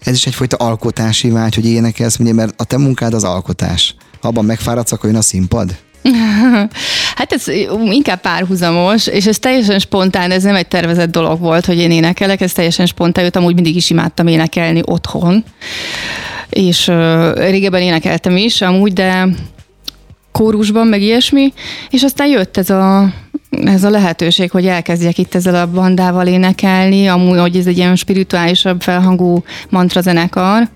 Ez 0.00 0.14
is 0.14 0.26
egyfajta 0.26 0.56
alkotási 0.56 1.30
vágy, 1.30 1.54
hogy 1.54 1.66
énekelsz, 1.66 2.18
ugye, 2.18 2.32
mert 2.32 2.54
a 2.56 2.64
te 2.64 2.78
munkád 2.78 3.14
az 3.14 3.24
alkotás. 3.24 3.94
Ha 4.20 4.28
abban 4.28 4.44
megfáradsz, 4.44 4.92
akkor 4.92 5.08
jön 5.08 5.18
a 5.18 5.22
színpad? 5.22 5.76
Hát 7.16 7.32
ez 7.32 7.48
inkább 7.90 8.20
párhuzamos, 8.20 9.06
és 9.06 9.26
ez 9.26 9.38
teljesen 9.38 9.78
spontán, 9.78 10.30
ez 10.30 10.42
nem 10.42 10.54
egy 10.54 10.68
tervezett 10.68 11.10
dolog 11.10 11.40
volt, 11.40 11.66
hogy 11.66 11.78
én 11.78 11.90
énekelek, 11.90 12.40
ez 12.40 12.52
teljesen 12.52 12.86
spontán, 12.86 13.24
őt 13.24 13.36
amúgy 13.36 13.54
mindig 13.54 13.76
is 13.76 13.90
imádtam 13.90 14.26
énekelni 14.26 14.80
otthon, 14.84 15.44
és 16.48 16.88
uh, 16.88 17.34
régebben 17.34 17.80
énekeltem 17.80 18.36
is 18.36 18.60
amúgy, 18.60 18.92
de 18.92 19.28
kórusban, 20.36 20.86
meg 20.86 21.02
ilyesmi, 21.02 21.52
és 21.90 22.02
aztán 22.02 22.28
jött 22.28 22.56
ez 22.56 22.70
a, 22.70 23.12
ez 23.50 23.84
a 23.84 23.90
lehetőség, 23.90 24.50
hogy 24.50 24.66
elkezdjek 24.66 25.18
itt 25.18 25.34
ezzel 25.34 25.54
a 25.54 25.70
bandával 25.70 26.26
énekelni, 26.26 27.06
amúgy, 27.06 27.38
hogy 27.38 27.56
ez 27.56 27.66
egy 27.66 27.76
ilyen 27.76 27.96
spirituálisabb 27.96 28.82
felhangú 28.82 29.42
mantra 29.68 30.00
zenekar, 30.00 30.68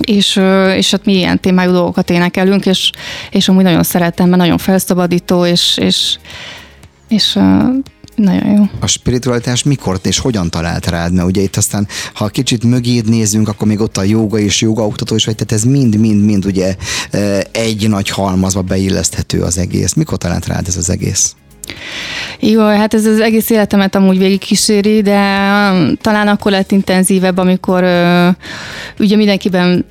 és, 0.00 0.40
és 0.76 0.90
hát 0.90 1.04
mi 1.04 1.16
ilyen 1.16 1.40
témájú 1.40 1.72
dolgokat 1.72 2.10
énekelünk, 2.10 2.66
és, 2.66 2.90
és 3.30 3.48
amúgy 3.48 3.62
nagyon 3.62 3.82
szeretem, 3.82 4.28
mert 4.28 4.40
nagyon 4.40 4.58
felszabadító, 4.58 5.46
és, 5.46 5.76
és, 5.76 6.18
és 7.08 7.38
nagyon 8.14 8.54
jó. 8.56 8.62
A 8.80 8.86
spiritualitás 8.86 9.62
mikor 9.62 9.98
és 10.02 10.18
hogyan 10.18 10.50
talált 10.50 10.86
rád? 10.86 11.12
Mert 11.12 11.28
ugye 11.28 11.42
itt 11.42 11.56
aztán, 11.56 11.88
ha 12.14 12.28
kicsit 12.28 12.64
mögéd 12.64 13.08
nézünk, 13.08 13.48
akkor 13.48 13.66
még 13.66 13.80
ott 13.80 13.96
a 13.96 14.02
joga 14.02 14.38
és 14.38 14.60
joga 14.60 14.86
oktató 14.86 15.14
is 15.14 15.24
vagy, 15.24 15.34
tehát 15.34 15.52
ez 15.52 15.70
mind-mind-mind 15.70 16.44
ugye 16.46 16.76
egy 17.50 17.88
nagy 17.88 18.08
halmazba 18.08 18.62
beilleszthető 18.62 19.42
az 19.42 19.58
egész. 19.58 19.92
Mikor 19.92 20.18
talált 20.18 20.46
rád 20.46 20.66
ez 20.68 20.76
az 20.76 20.90
egész? 20.90 21.34
Jó, 22.40 22.66
hát 22.66 22.94
ez 22.94 23.06
az 23.06 23.20
egész 23.20 23.50
életemet 23.50 23.94
amúgy 23.94 24.18
végig 24.18 24.38
kíséri, 24.38 25.02
de 25.02 25.18
um, 25.70 25.96
talán 26.00 26.28
akkor 26.28 26.52
lett 26.52 26.72
intenzívebb, 26.72 27.38
amikor 27.38 27.84
ugye 28.98 29.16
mindenkiben 29.16 29.84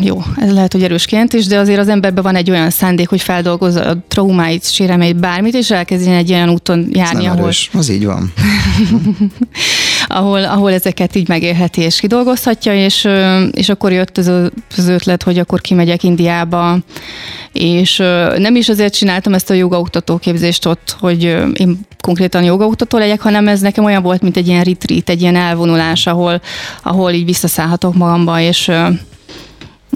jó, 0.00 0.22
ez 0.36 0.52
lehet, 0.52 0.72
hogy 0.72 0.82
erős 0.82 1.04
kijelentés, 1.04 1.46
de 1.46 1.58
azért 1.58 1.78
az 1.78 1.88
emberben 1.88 2.22
van 2.22 2.36
egy 2.36 2.50
olyan 2.50 2.70
szándék, 2.70 3.08
hogy 3.08 3.20
feldolgozza 3.20 3.84
a 3.84 4.04
traumáit, 4.08 4.72
sérelmeit, 4.72 5.16
bármit, 5.16 5.54
és 5.54 5.70
elkezdjen 5.70 6.14
egy 6.14 6.32
olyan 6.32 6.48
úton 6.48 6.88
járni, 6.92 7.26
ahol... 7.26 7.42
Erős. 7.42 7.70
Az 7.72 7.90
így 7.90 8.04
van. 8.04 8.32
ahol, 10.12 10.44
ahol 10.44 10.72
ezeket 10.72 11.16
így 11.16 11.28
megélheti 11.28 11.80
és 11.80 12.00
kidolgozhatja, 12.00 12.74
és, 12.74 13.08
és 13.50 13.68
akkor 13.68 13.92
jött 13.92 14.18
az, 14.18 14.28
az 14.76 14.88
ötlet, 14.88 15.22
hogy 15.22 15.38
akkor 15.38 15.60
kimegyek 15.60 16.02
Indiába, 16.02 16.78
és 17.52 17.96
nem 18.36 18.56
is 18.56 18.68
azért 18.68 18.94
csináltam 18.94 19.34
ezt 19.34 19.50
a 19.50 19.54
jogaoktató 19.54 20.16
képzést 20.16 20.66
ott, 20.66 20.96
hogy 21.00 21.22
én 21.52 21.78
konkrétan 22.00 22.42
jogaoktató 22.44 22.98
legyek, 22.98 23.20
hanem 23.20 23.48
ez 23.48 23.60
nekem 23.60 23.84
olyan 23.84 24.02
volt, 24.02 24.22
mint 24.22 24.36
egy 24.36 24.48
ilyen 24.48 24.64
retreat, 24.64 25.08
egy 25.08 25.20
ilyen 25.20 25.36
elvonulás, 25.36 26.06
ahol, 26.06 26.40
ahol 26.82 27.10
így 27.10 27.24
visszaszállhatok 27.24 27.94
magamba, 27.94 28.40
és 28.40 28.70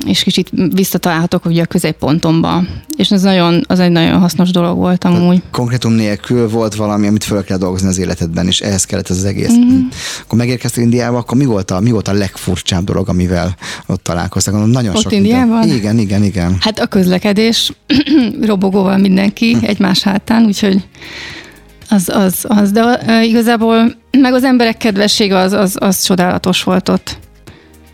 és 0.04 0.22
kicsit 0.22 0.50
visszatalálhatok 0.72 1.44
ugye 1.44 1.62
a 1.62 1.66
középpontomba. 1.66 2.62
És 2.96 3.10
ez 3.10 3.22
nagyon, 3.22 3.64
az 3.68 3.80
egy 3.80 3.90
nagyon 3.90 4.18
hasznos 4.18 4.50
dolog 4.50 4.76
volt 4.76 5.04
amúgy. 5.04 5.42
Konkrétum 5.50 5.92
nélkül 5.92 6.48
volt 6.48 6.74
valami, 6.74 7.06
amit 7.06 7.24
fel 7.24 7.44
kell 7.44 7.56
dolgozni 7.56 7.88
az 7.88 7.98
életedben, 7.98 8.46
és 8.46 8.60
ehhez 8.60 8.84
kellett 8.84 9.10
ez 9.10 9.16
az 9.16 9.24
egész. 9.24 9.52
Mm-hmm. 9.52 9.86
Akkor 10.22 10.38
megérkeztél 10.38 10.84
Indiába, 10.84 11.18
akkor 11.18 11.36
mi 11.38 11.44
volt, 11.44 11.70
a, 11.70 11.80
mi 11.80 11.90
volt 11.90 12.08
a 12.08 12.12
legfurcsább 12.12 12.84
dolog, 12.84 13.08
amivel 13.08 13.56
ott 13.86 14.02
találkoztak? 14.02 14.66
Nagyon 14.66 14.94
ott 14.94 15.02
sok 15.02 15.12
Indiában? 15.12 15.58
Minden. 15.58 15.76
Igen, 15.76 15.98
igen, 15.98 16.22
igen. 16.22 16.56
Hát 16.60 16.78
a 16.78 16.86
közlekedés, 16.86 17.72
robogóval 18.40 18.96
mindenki 18.96 19.52
hm. 19.52 19.64
egymás 19.64 20.02
hátán, 20.02 20.44
úgyhogy 20.44 20.84
az, 21.88 22.08
az, 22.08 22.44
az, 22.48 22.70
de 22.70 22.82
uh, 22.82 23.26
igazából 23.26 23.94
meg 24.10 24.34
az 24.34 24.44
emberek 24.44 24.76
kedvessége 24.76 25.36
az, 25.36 25.52
az, 25.52 25.76
az 25.78 26.02
csodálatos 26.02 26.62
volt 26.62 26.88
ott. 26.88 27.18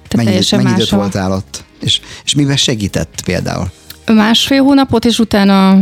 Tehát 0.08 0.26
mennyi, 0.26 0.62
mennyi 0.62 0.74
időt 0.74 0.90
voltál 0.90 1.32
ott? 1.32 1.64
És, 1.83 2.01
és 2.25 2.35
mivel 2.35 2.57
segített 2.57 3.23
például? 3.25 3.71
Másfél 4.07 4.62
hónapot, 4.62 5.05
és 5.05 5.18
utána 5.18 5.79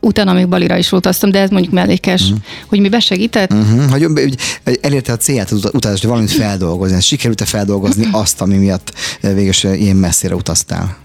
utána 0.00 0.32
még 0.32 0.48
Balira 0.48 0.76
is 0.76 0.92
utaztam, 0.92 1.30
de 1.30 1.40
ez 1.40 1.50
mondjuk 1.50 1.72
mellékes, 1.72 2.22
uh-huh. 2.22 2.38
hogy 2.66 2.80
mi 2.80 2.88
besegített. 2.88 3.52
Uh-huh. 3.52 3.90
Hogy, 3.90 4.06
hogy 4.14 4.78
elérte 4.80 5.12
a 5.12 5.16
célját 5.16 5.50
az 5.50 5.68
utazást, 5.72 6.00
hogy 6.00 6.10
valamit 6.10 6.30
feldolgozni. 6.30 7.00
Sikerült-e 7.00 7.44
feldolgozni 7.44 8.04
uh-huh. 8.04 8.20
azt, 8.22 8.40
ami 8.40 8.56
miatt 8.56 8.92
végül 9.20 9.72
ilyen 9.72 9.96
messzire 9.96 10.34
utaztál? 10.34 10.96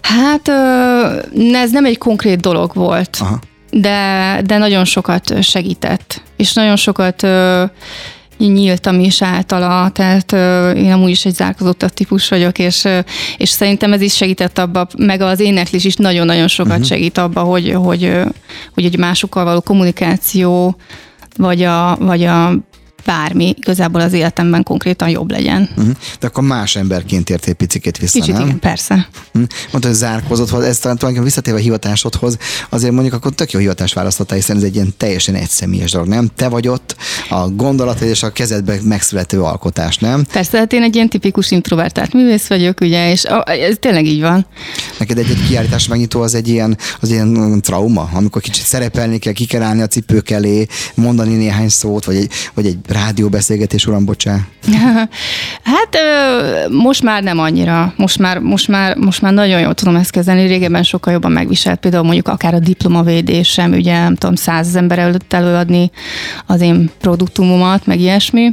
Hát 0.00 0.48
ez 1.52 1.70
nem 1.70 1.84
egy 1.84 1.98
konkrét 1.98 2.40
dolog 2.40 2.74
volt, 2.74 3.16
Aha. 3.20 3.38
de, 3.70 4.40
de 4.44 4.58
nagyon 4.58 4.84
sokat 4.84 5.42
segített, 5.42 6.22
és 6.36 6.52
nagyon 6.52 6.76
sokat 6.76 7.26
nyíltam 8.38 9.00
is 9.00 9.22
általa, 9.22 9.88
tehát 9.88 10.32
én 10.76 10.92
amúgy 10.92 11.10
is 11.10 11.24
egy 11.24 11.34
zárkozott 11.34 11.78
típus 11.78 12.28
vagyok, 12.28 12.58
és, 12.58 12.88
és 13.36 13.48
szerintem 13.48 13.92
ez 13.92 14.00
is 14.00 14.16
segített 14.16 14.58
abba, 14.58 14.86
meg 14.98 15.20
az 15.20 15.40
éneklés 15.40 15.84
is 15.84 15.94
nagyon-nagyon 15.94 16.48
sokat 16.48 16.72
uh-huh. 16.72 16.86
segít 16.86 17.18
abba, 17.18 17.40
hogy, 17.40 17.72
hogy, 17.72 18.12
hogy 18.74 18.84
egy 18.84 18.98
másokkal 18.98 19.44
való 19.44 19.60
kommunikáció, 19.60 20.76
vagy 21.36 21.62
a, 21.62 21.96
vagy 21.96 22.24
a 22.24 22.52
bármi 23.04 23.54
igazából 23.58 24.00
az 24.00 24.12
életemben 24.12 24.62
konkrétan 24.62 25.08
jobb 25.08 25.30
legyen. 25.30 25.68
Uh-huh. 25.76 25.94
De 26.20 26.26
akkor 26.26 26.42
más 26.42 26.76
emberként 26.76 27.30
értél 27.30 27.54
picit 27.54 27.98
vissza, 27.98 28.18
Kicsit 28.18 28.34
nem? 28.34 28.42
igen, 28.42 28.58
persze. 28.58 28.94
Uh-huh. 28.94 29.48
Mondta, 29.70 29.88
hogy 29.88 29.98
zárkozott, 29.98 30.48
ez 30.48 30.52
talán 30.52 30.72
tulajdonképpen 30.78 31.24
visszatérve 31.24 31.58
a 31.58 31.62
hivatásodhoz, 31.62 32.38
azért 32.68 32.92
mondjuk 32.92 33.14
akkor 33.14 33.32
tök 33.32 33.50
jó 33.50 33.60
hivatást 33.60 33.94
választottál, 33.94 34.36
hiszen 34.36 34.56
ez 34.56 34.62
egy 34.62 34.74
ilyen 34.74 34.94
teljesen 34.96 35.34
egyszemélyes 35.34 35.90
dolog, 35.90 36.08
nem? 36.08 36.30
Te 36.36 36.48
vagy 36.48 36.68
ott, 36.68 36.96
a 37.28 37.48
gondolat 37.48 38.00
és 38.00 38.22
a 38.22 38.32
kezedbe 38.32 38.78
megszülető 38.82 39.40
alkotás, 39.42 39.96
nem? 39.98 40.24
Persze, 40.32 40.58
hát 40.58 40.72
én 40.72 40.82
egy 40.82 40.94
ilyen 40.94 41.08
tipikus 41.08 41.50
introvertált 41.50 42.12
művész 42.12 42.46
vagyok, 42.46 42.80
ugye, 42.80 43.10
és 43.10 43.22
ez 43.44 43.76
tényleg 43.80 44.06
így 44.06 44.20
van. 44.20 44.46
Neked 44.98 45.18
egy-egy 45.18 45.46
kiállítás 45.48 45.88
megnyitó 45.88 46.20
az 46.20 46.34
egy 46.34 46.48
ilyen, 46.48 46.78
az 47.00 47.10
ilyen 47.10 47.60
trauma, 47.60 48.10
amikor 48.12 48.42
kicsit 48.42 48.64
szerepelni 48.64 49.18
kell, 49.18 49.32
ki 49.32 49.44
kell 49.44 49.62
állni 49.62 49.82
a 49.82 49.86
cipők 49.86 50.30
elé, 50.30 50.66
mondani 50.94 51.34
néhány 51.34 51.68
szót, 51.68 52.04
vagy 52.04 52.16
egy, 52.16 52.30
vagy 52.54 52.66
egy 52.66 52.78
rádióbeszélgetés, 52.94 53.86
uram, 53.86 54.04
bocsá? 54.04 54.38
hát 55.72 55.98
most 56.70 57.02
már 57.02 57.22
nem 57.22 57.38
annyira. 57.38 57.94
Most 57.96 58.18
már, 58.18 58.38
most, 58.38 58.68
már, 58.68 58.96
most 58.96 59.22
már 59.22 59.32
nagyon 59.32 59.60
jól 59.60 59.74
tudom 59.74 59.96
ezt 59.96 60.10
kezelni. 60.10 60.46
Régebben 60.46 60.82
sokkal 60.82 61.12
jobban 61.12 61.32
megviselt. 61.32 61.80
Például 61.80 62.04
mondjuk 62.04 62.28
akár 62.28 62.54
a 62.54 62.58
diplomavédésem, 62.58 63.72
ugye 63.72 63.98
nem 63.98 64.14
tudom, 64.14 64.34
száz 64.34 64.76
ember 64.76 64.98
előtt 64.98 65.32
előadni 65.32 65.90
az 66.46 66.60
én 66.60 66.90
produktumomat, 67.00 67.86
meg 67.86 68.00
ilyesmi. 68.00 68.50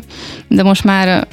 De 0.47 0.63
most 0.63 0.83
már 0.83 1.27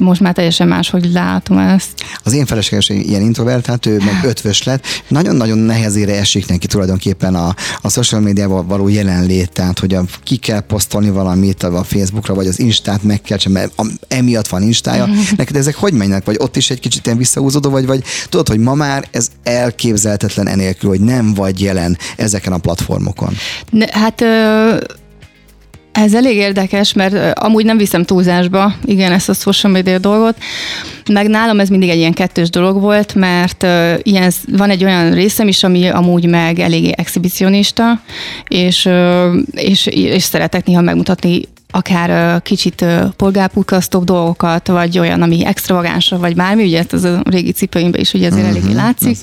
most 0.00 0.20
már 0.20 0.32
teljesen 0.32 0.68
máshogy 0.68 1.12
látom 1.12 1.58
ezt. 1.58 1.88
Az 2.22 2.32
én 2.32 2.46
feleségem 2.46 3.00
ilyen 3.00 3.22
introvertált, 3.22 3.86
ő 3.86 3.96
meg 3.96 4.20
ötvös 4.24 4.62
lett. 4.62 4.84
Nagyon-nagyon 5.08 5.58
nehezére 5.58 6.18
esik 6.18 6.48
neki 6.48 6.66
tulajdonképpen 6.66 7.34
a, 7.34 7.54
a 7.82 7.90
social 7.90 8.20
médiával 8.20 8.64
való 8.64 8.88
jelenlét, 8.88 9.52
tehát 9.52 9.78
hogy 9.78 9.94
a, 9.94 10.04
ki 10.22 10.36
kell 10.36 10.60
posztolni 10.60 11.10
valamit 11.10 11.62
a 11.62 11.84
Facebookra, 11.84 12.34
vagy 12.34 12.46
az 12.46 12.58
Instát 12.58 13.02
meg 13.02 13.20
kell, 13.20 13.38
mert 13.48 13.72
a, 13.76 13.86
emiatt 14.08 14.48
van 14.48 14.62
Instája. 14.62 15.08
Neked 15.36 15.56
ezek 15.56 15.74
hogy 15.74 15.92
mennek? 15.92 16.24
Vagy 16.24 16.36
ott 16.38 16.56
is 16.56 16.70
egy 16.70 16.80
kicsit 16.80 17.06
ilyen 17.06 17.18
visszahúzódó, 17.18 17.70
vagy, 17.70 17.86
vagy 17.86 18.04
tudod, 18.28 18.48
hogy 18.48 18.58
ma 18.58 18.74
már 18.74 19.08
ez 19.10 19.28
elképzelhetetlen 19.42 20.48
enélkül, 20.48 20.88
hogy 20.88 21.00
nem 21.00 21.34
vagy 21.34 21.60
jelen 21.60 21.98
ezeken 22.16 22.52
a 22.52 22.58
platformokon? 22.58 23.34
Ne, 23.70 23.86
hát 23.90 24.20
ö- 24.20 25.06
ez 26.04 26.14
elég 26.14 26.36
érdekes, 26.36 26.92
mert 26.92 27.38
amúgy 27.38 27.64
nem 27.64 27.76
viszem 27.76 28.04
túlzásba, 28.04 28.74
igen, 28.84 29.12
ezt 29.12 29.28
a 29.28 29.32
social 29.32 29.72
media 29.72 29.98
dolgot, 29.98 30.36
meg 31.12 31.28
nálam 31.28 31.60
ez 31.60 31.68
mindig 31.68 31.88
egy 31.88 31.96
ilyen 31.96 32.12
kettős 32.12 32.50
dolog 32.50 32.80
volt, 32.80 33.14
mert 33.14 33.62
uh, 33.62 33.92
ilyen, 34.02 34.32
van 34.52 34.70
egy 34.70 34.84
olyan 34.84 35.12
részem 35.12 35.48
is, 35.48 35.62
ami 35.62 35.88
amúgy 35.88 36.26
meg 36.26 36.58
eléggé 36.58 36.92
exhibicionista, 36.96 38.00
és, 38.48 38.84
uh, 38.84 39.34
és, 39.50 39.86
és 39.86 40.22
szeretek 40.22 40.66
néha 40.66 40.80
megmutatni 40.80 41.40
akár 41.70 42.34
uh, 42.36 42.42
kicsit 42.42 42.80
uh, 42.80 43.08
polgárpukasztóbb 43.16 44.04
dolgokat, 44.04 44.68
vagy 44.68 44.98
olyan, 44.98 45.22
ami 45.22 45.44
extravagánsabb, 45.44 46.20
vagy 46.20 46.34
bármi, 46.34 46.64
ugye 46.64 46.84
ez 46.90 47.04
a 47.04 47.22
régi 47.24 47.52
cipőimben 47.52 48.00
is 48.00 48.14
ugye 48.14 48.26
ezért 48.26 48.46
uh-huh. 48.46 48.58
eléggé 48.58 48.74
látszik. 48.74 49.16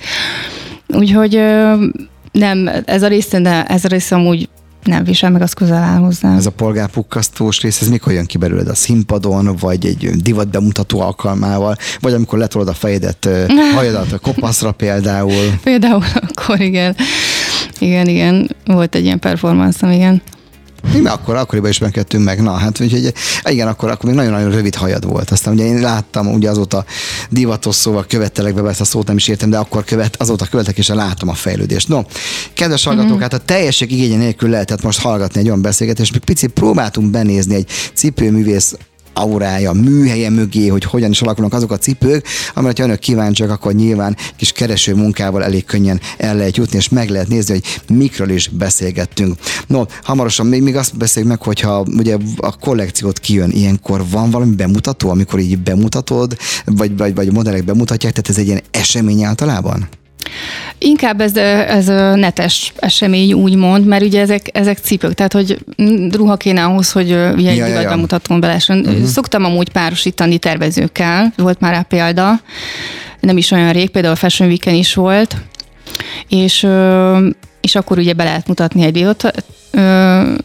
Úgyhogy 0.87 1.35
uh, 1.35 1.83
nem, 2.31 2.69
ez 2.85 3.03
a 3.03 3.07
része, 3.07 3.39
de 3.39 3.63
ez 3.63 3.85
a 3.85 3.87
része 3.87 4.15
amúgy 4.15 4.49
nem 4.85 5.03
visel 5.03 5.29
meg, 5.29 5.41
az 5.41 5.53
közel 5.53 5.83
áll 5.83 5.99
hozzá. 5.99 6.35
Ez 6.35 6.45
a 6.45 6.51
polgárpukkasztós 6.51 7.61
rész, 7.61 7.81
ez 7.81 7.87
mikor 7.87 8.13
jön 8.13 8.25
ki 8.25 8.37
belőled? 8.37 8.67
A 8.67 8.75
színpadon, 8.75 9.55
vagy 9.59 9.85
egy 9.85 10.09
divat 10.09 10.47
bemutató 10.47 10.99
alkalmával, 10.99 11.75
vagy 11.99 12.13
amikor 12.13 12.39
letolod 12.39 12.67
a 12.67 12.73
fejedet, 12.73 13.29
hajadat 13.75 14.11
a 14.11 14.19
kopaszra 14.19 14.71
például? 14.71 15.59
Például 15.63 16.03
akkor 16.27 16.59
igen. 16.61 16.95
Igen, 17.79 18.07
igen. 18.07 18.55
Volt 18.65 18.95
egy 18.95 19.03
ilyen 19.03 19.19
performance 19.19 19.93
igen. 19.93 20.21
Mi 20.93 21.05
akkor, 21.05 21.35
akkoriban 21.35 21.69
is 21.69 21.77
megkettünk 21.77 22.23
meg. 22.23 22.41
Na, 22.41 22.51
hát 22.51 22.81
úgyhogy 22.81 23.13
igen, 23.43 23.67
akkor, 23.67 23.89
akkor 23.89 24.05
még 24.05 24.15
nagyon-nagyon 24.15 24.51
rövid 24.51 24.75
hajad 24.75 25.05
volt. 25.05 25.29
Aztán 25.29 25.53
ugye 25.53 25.65
én 25.65 25.79
láttam, 25.79 26.33
ugye 26.33 26.49
azóta 26.49 26.85
divatos 27.29 27.75
szóval 27.75 28.05
követtelek 28.07 28.53
be, 28.53 28.69
ezt 28.69 28.81
a 28.81 28.85
szót 28.85 29.07
nem 29.07 29.15
is 29.15 29.27
értem, 29.27 29.49
de 29.49 29.57
akkor 29.57 29.83
követ, 29.83 30.15
azóta 30.15 30.45
követek, 30.45 30.77
és 30.77 30.87
látom 30.87 31.29
a 31.29 31.33
fejlődést. 31.33 31.87
No, 31.87 32.01
kedves 32.53 32.83
hallgatók, 32.83 33.11
mm-hmm. 33.11 33.21
hát 33.21 33.33
a 33.33 33.37
teljesség 33.37 33.91
igénye 33.91 34.17
nélkül 34.17 34.49
lehetett 34.49 34.81
most 34.81 34.99
hallgatni 34.99 35.39
egy 35.39 35.47
olyan 35.47 35.61
beszélgetést, 35.61 36.11
még 36.11 36.21
picit 36.21 36.51
próbáltunk 36.51 37.11
benézni 37.11 37.55
egy 37.55 37.67
cipőművész 37.93 38.75
aurája, 39.17 39.71
műhelye 39.71 40.29
mögé, 40.29 40.67
hogy 40.67 40.83
hogyan 40.83 41.09
is 41.09 41.21
alakulnak 41.21 41.53
azok 41.53 41.71
a 41.71 41.77
cipők, 41.77 42.25
amire 42.53 42.73
ha 42.77 42.83
önök 42.83 42.99
kíváncsiak, 42.99 43.49
akkor 43.49 43.73
nyilván 43.73 44.17
kis 44.35 44.51
kereső 44.51 44.95
munkával 44.95 45.43
elég 45.43 45.65
könnyen 45.65 45.99
el 46.17 46.35
lehet 46.35 46.57
jutni, 46.57 46.77
és 46.77 46.89
meg 46.89 47.09
lehet 47.09 47.27
nézni, 47.27 47.53
hogy 47.53 47.95
mikről 47.97 48.29
is 48.29 48.47
beszélgettünk. 48.47 49.39
No, 49.67 49.83
hamarosan 50.03 50.45
még, 50.45 50.61
még 50.61 50.75
azt 50.75 50.97
beszéljük 50.97 51.31
meg, 51.31 51.41
hogyha 51.41 51.85
ugye 51.97 52.17
a 52.37 52.57
kollekciót 52.57 53.19
kijön, 53.19 53.49
ilyenkor 53.51 54.03
van 54.09 54.29
valami 54.29 54.55
bemutató, 54.55 55.09
amikor 55.09 55.39
így 55.39 55.57
bemutatod, 55.57 56.37
vagy, 56.65 56.97
vagy, 56.97 57.15
vagy 57.15 57.31
modellek 57.31 57.63
bemutatják, 57.63 58.11
tehát 58.13 58.29
ez 58.29 58.37
egy 58.37 58.47
ilyen 58.47 58.61
esemény 58.71 59.23
általában? 59.23 59.87
Inkább 60.77 61.21
ez, 61.21 61.37
ez 61.37 61.85
netes 62.15 62.73
esemény 62.79 63.33
úgymond, 63.33 63.85
mert 63.85 64.03
ugye 64.03 64.21
ezek, 64.21 64.49
ezek 64.53 64.77
cipők, 64.77 65.13
tehát 65.13 65.33
hogy 65.33 65.57
ruha 66.11 66.35
kéne 66.37 66.63
ahhoz, 66.63 66.91
hogy 66.91 67.07
ilyen 67.09 67.35
ja, 67.55 67.65
ja, 67.65 67.81
ja. 67.81 67.89
bemutatón 67.89 68.39
belesen. 68.39 68.79
Uh-huh. 68.79 68.95
Mhm. 68.95 69.05
Szoktam 69.05 69.43
amúgy 69.43 69.69
párosítani 69.69 70.37
tervezőkkel, 70.37 71.33
volt 71.37 71.59
már 71.59 71.73
rá 71.73 71.81
példa, 71.81 72.39
nem 73.19 73.37
is 73.37 73.51
olyan 73.51 73.71
rég, 73.71 73.89
például 73.89 74.13
a 74.13 74.17
Fashion 74.17 74.49
Weekend 74.49 74.77
is 74.77 74.93
volt, 74.93 75.35
és 76.27 76.67
és 77.65 77.75
akkor 77.75 77.97
ugye 77.97 78.13
be 78.13 78.23
lehet 78.23 78.47
mutatni 78.47 78.83
egy 78.83 78.91
divat, 78.91 79.43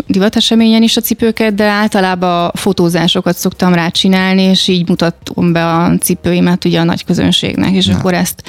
divateseményen 0.07 0.83
is 0.83 0.97
a 0.97 1.01
cipőket, 1.01 1.55
de 1.55 1.65
általában 1.65 2.51
fotózásokat 2.55 3.37
szoktam 3.37 3.75
rá 3.75 3.89
csinálni, 3.89 4.43
és 4.43 4.69
így 4.69 4.89
mutatom 4.89 5.53
be 5.53 5.67
a 5.67 5.93
cipőimet 6.01 6.65
ugye 6.65 6.81
a 6.81 6.85
nagy 6.85 7.05
közönségnek, 7.05 7.73
és 7.73 7.87
Na. 7.87 7.97
akkor 7.97 8.15
ezt 8.15 8.43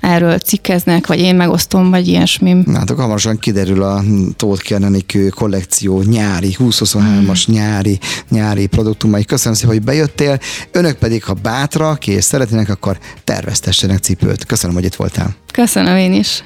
erről 0.00 0.38
cikkeznek, 0.38 1.06
vagy 1.06 1.18
én 1.18 1.34
megosztom, 1.36 1.90
vagy 1.90 2.08
ilyesmi. 2.08 2.56
Látok, 2.66 3.00
hamarosan 3.00 3.38
kiderül 3.38 3.82
a 3.82 4.02
Tóth 4.36 4.62
Kernenikő 4.62 5.28
kollekció 5.28 6.02
nyári, 6.02 6.56
2023-as 6.58 7.42
hmm. 7.46 7.54
nyári, 7.54 7.98
nyári 8.30 8.66
produktumai. 8.66 9.24
Köszönöm 9.24 9.54
szépen, 9.54 9.74
hogy 9.74 9.84
bejöttél. 9.84 10.38
Önök 10.72 10.98
pedig, 10.98 11.24
ha 11.24 11.32
bátrak 11.32 12.06
és 12.06 12.24
szeretnének, 12.24 12.68
akkor 12.68 12.98
terveztessenek 13.24 13.98
cipőt. 13.98 14.44
Köszönöm, 14.44 14.74
hogy 14.76 14.84
itt 14.84 14.94
voltál. 14.94 15.36
Köszönöm 15.52 15.96
én 15.96 16.12
is. 16.12 16.42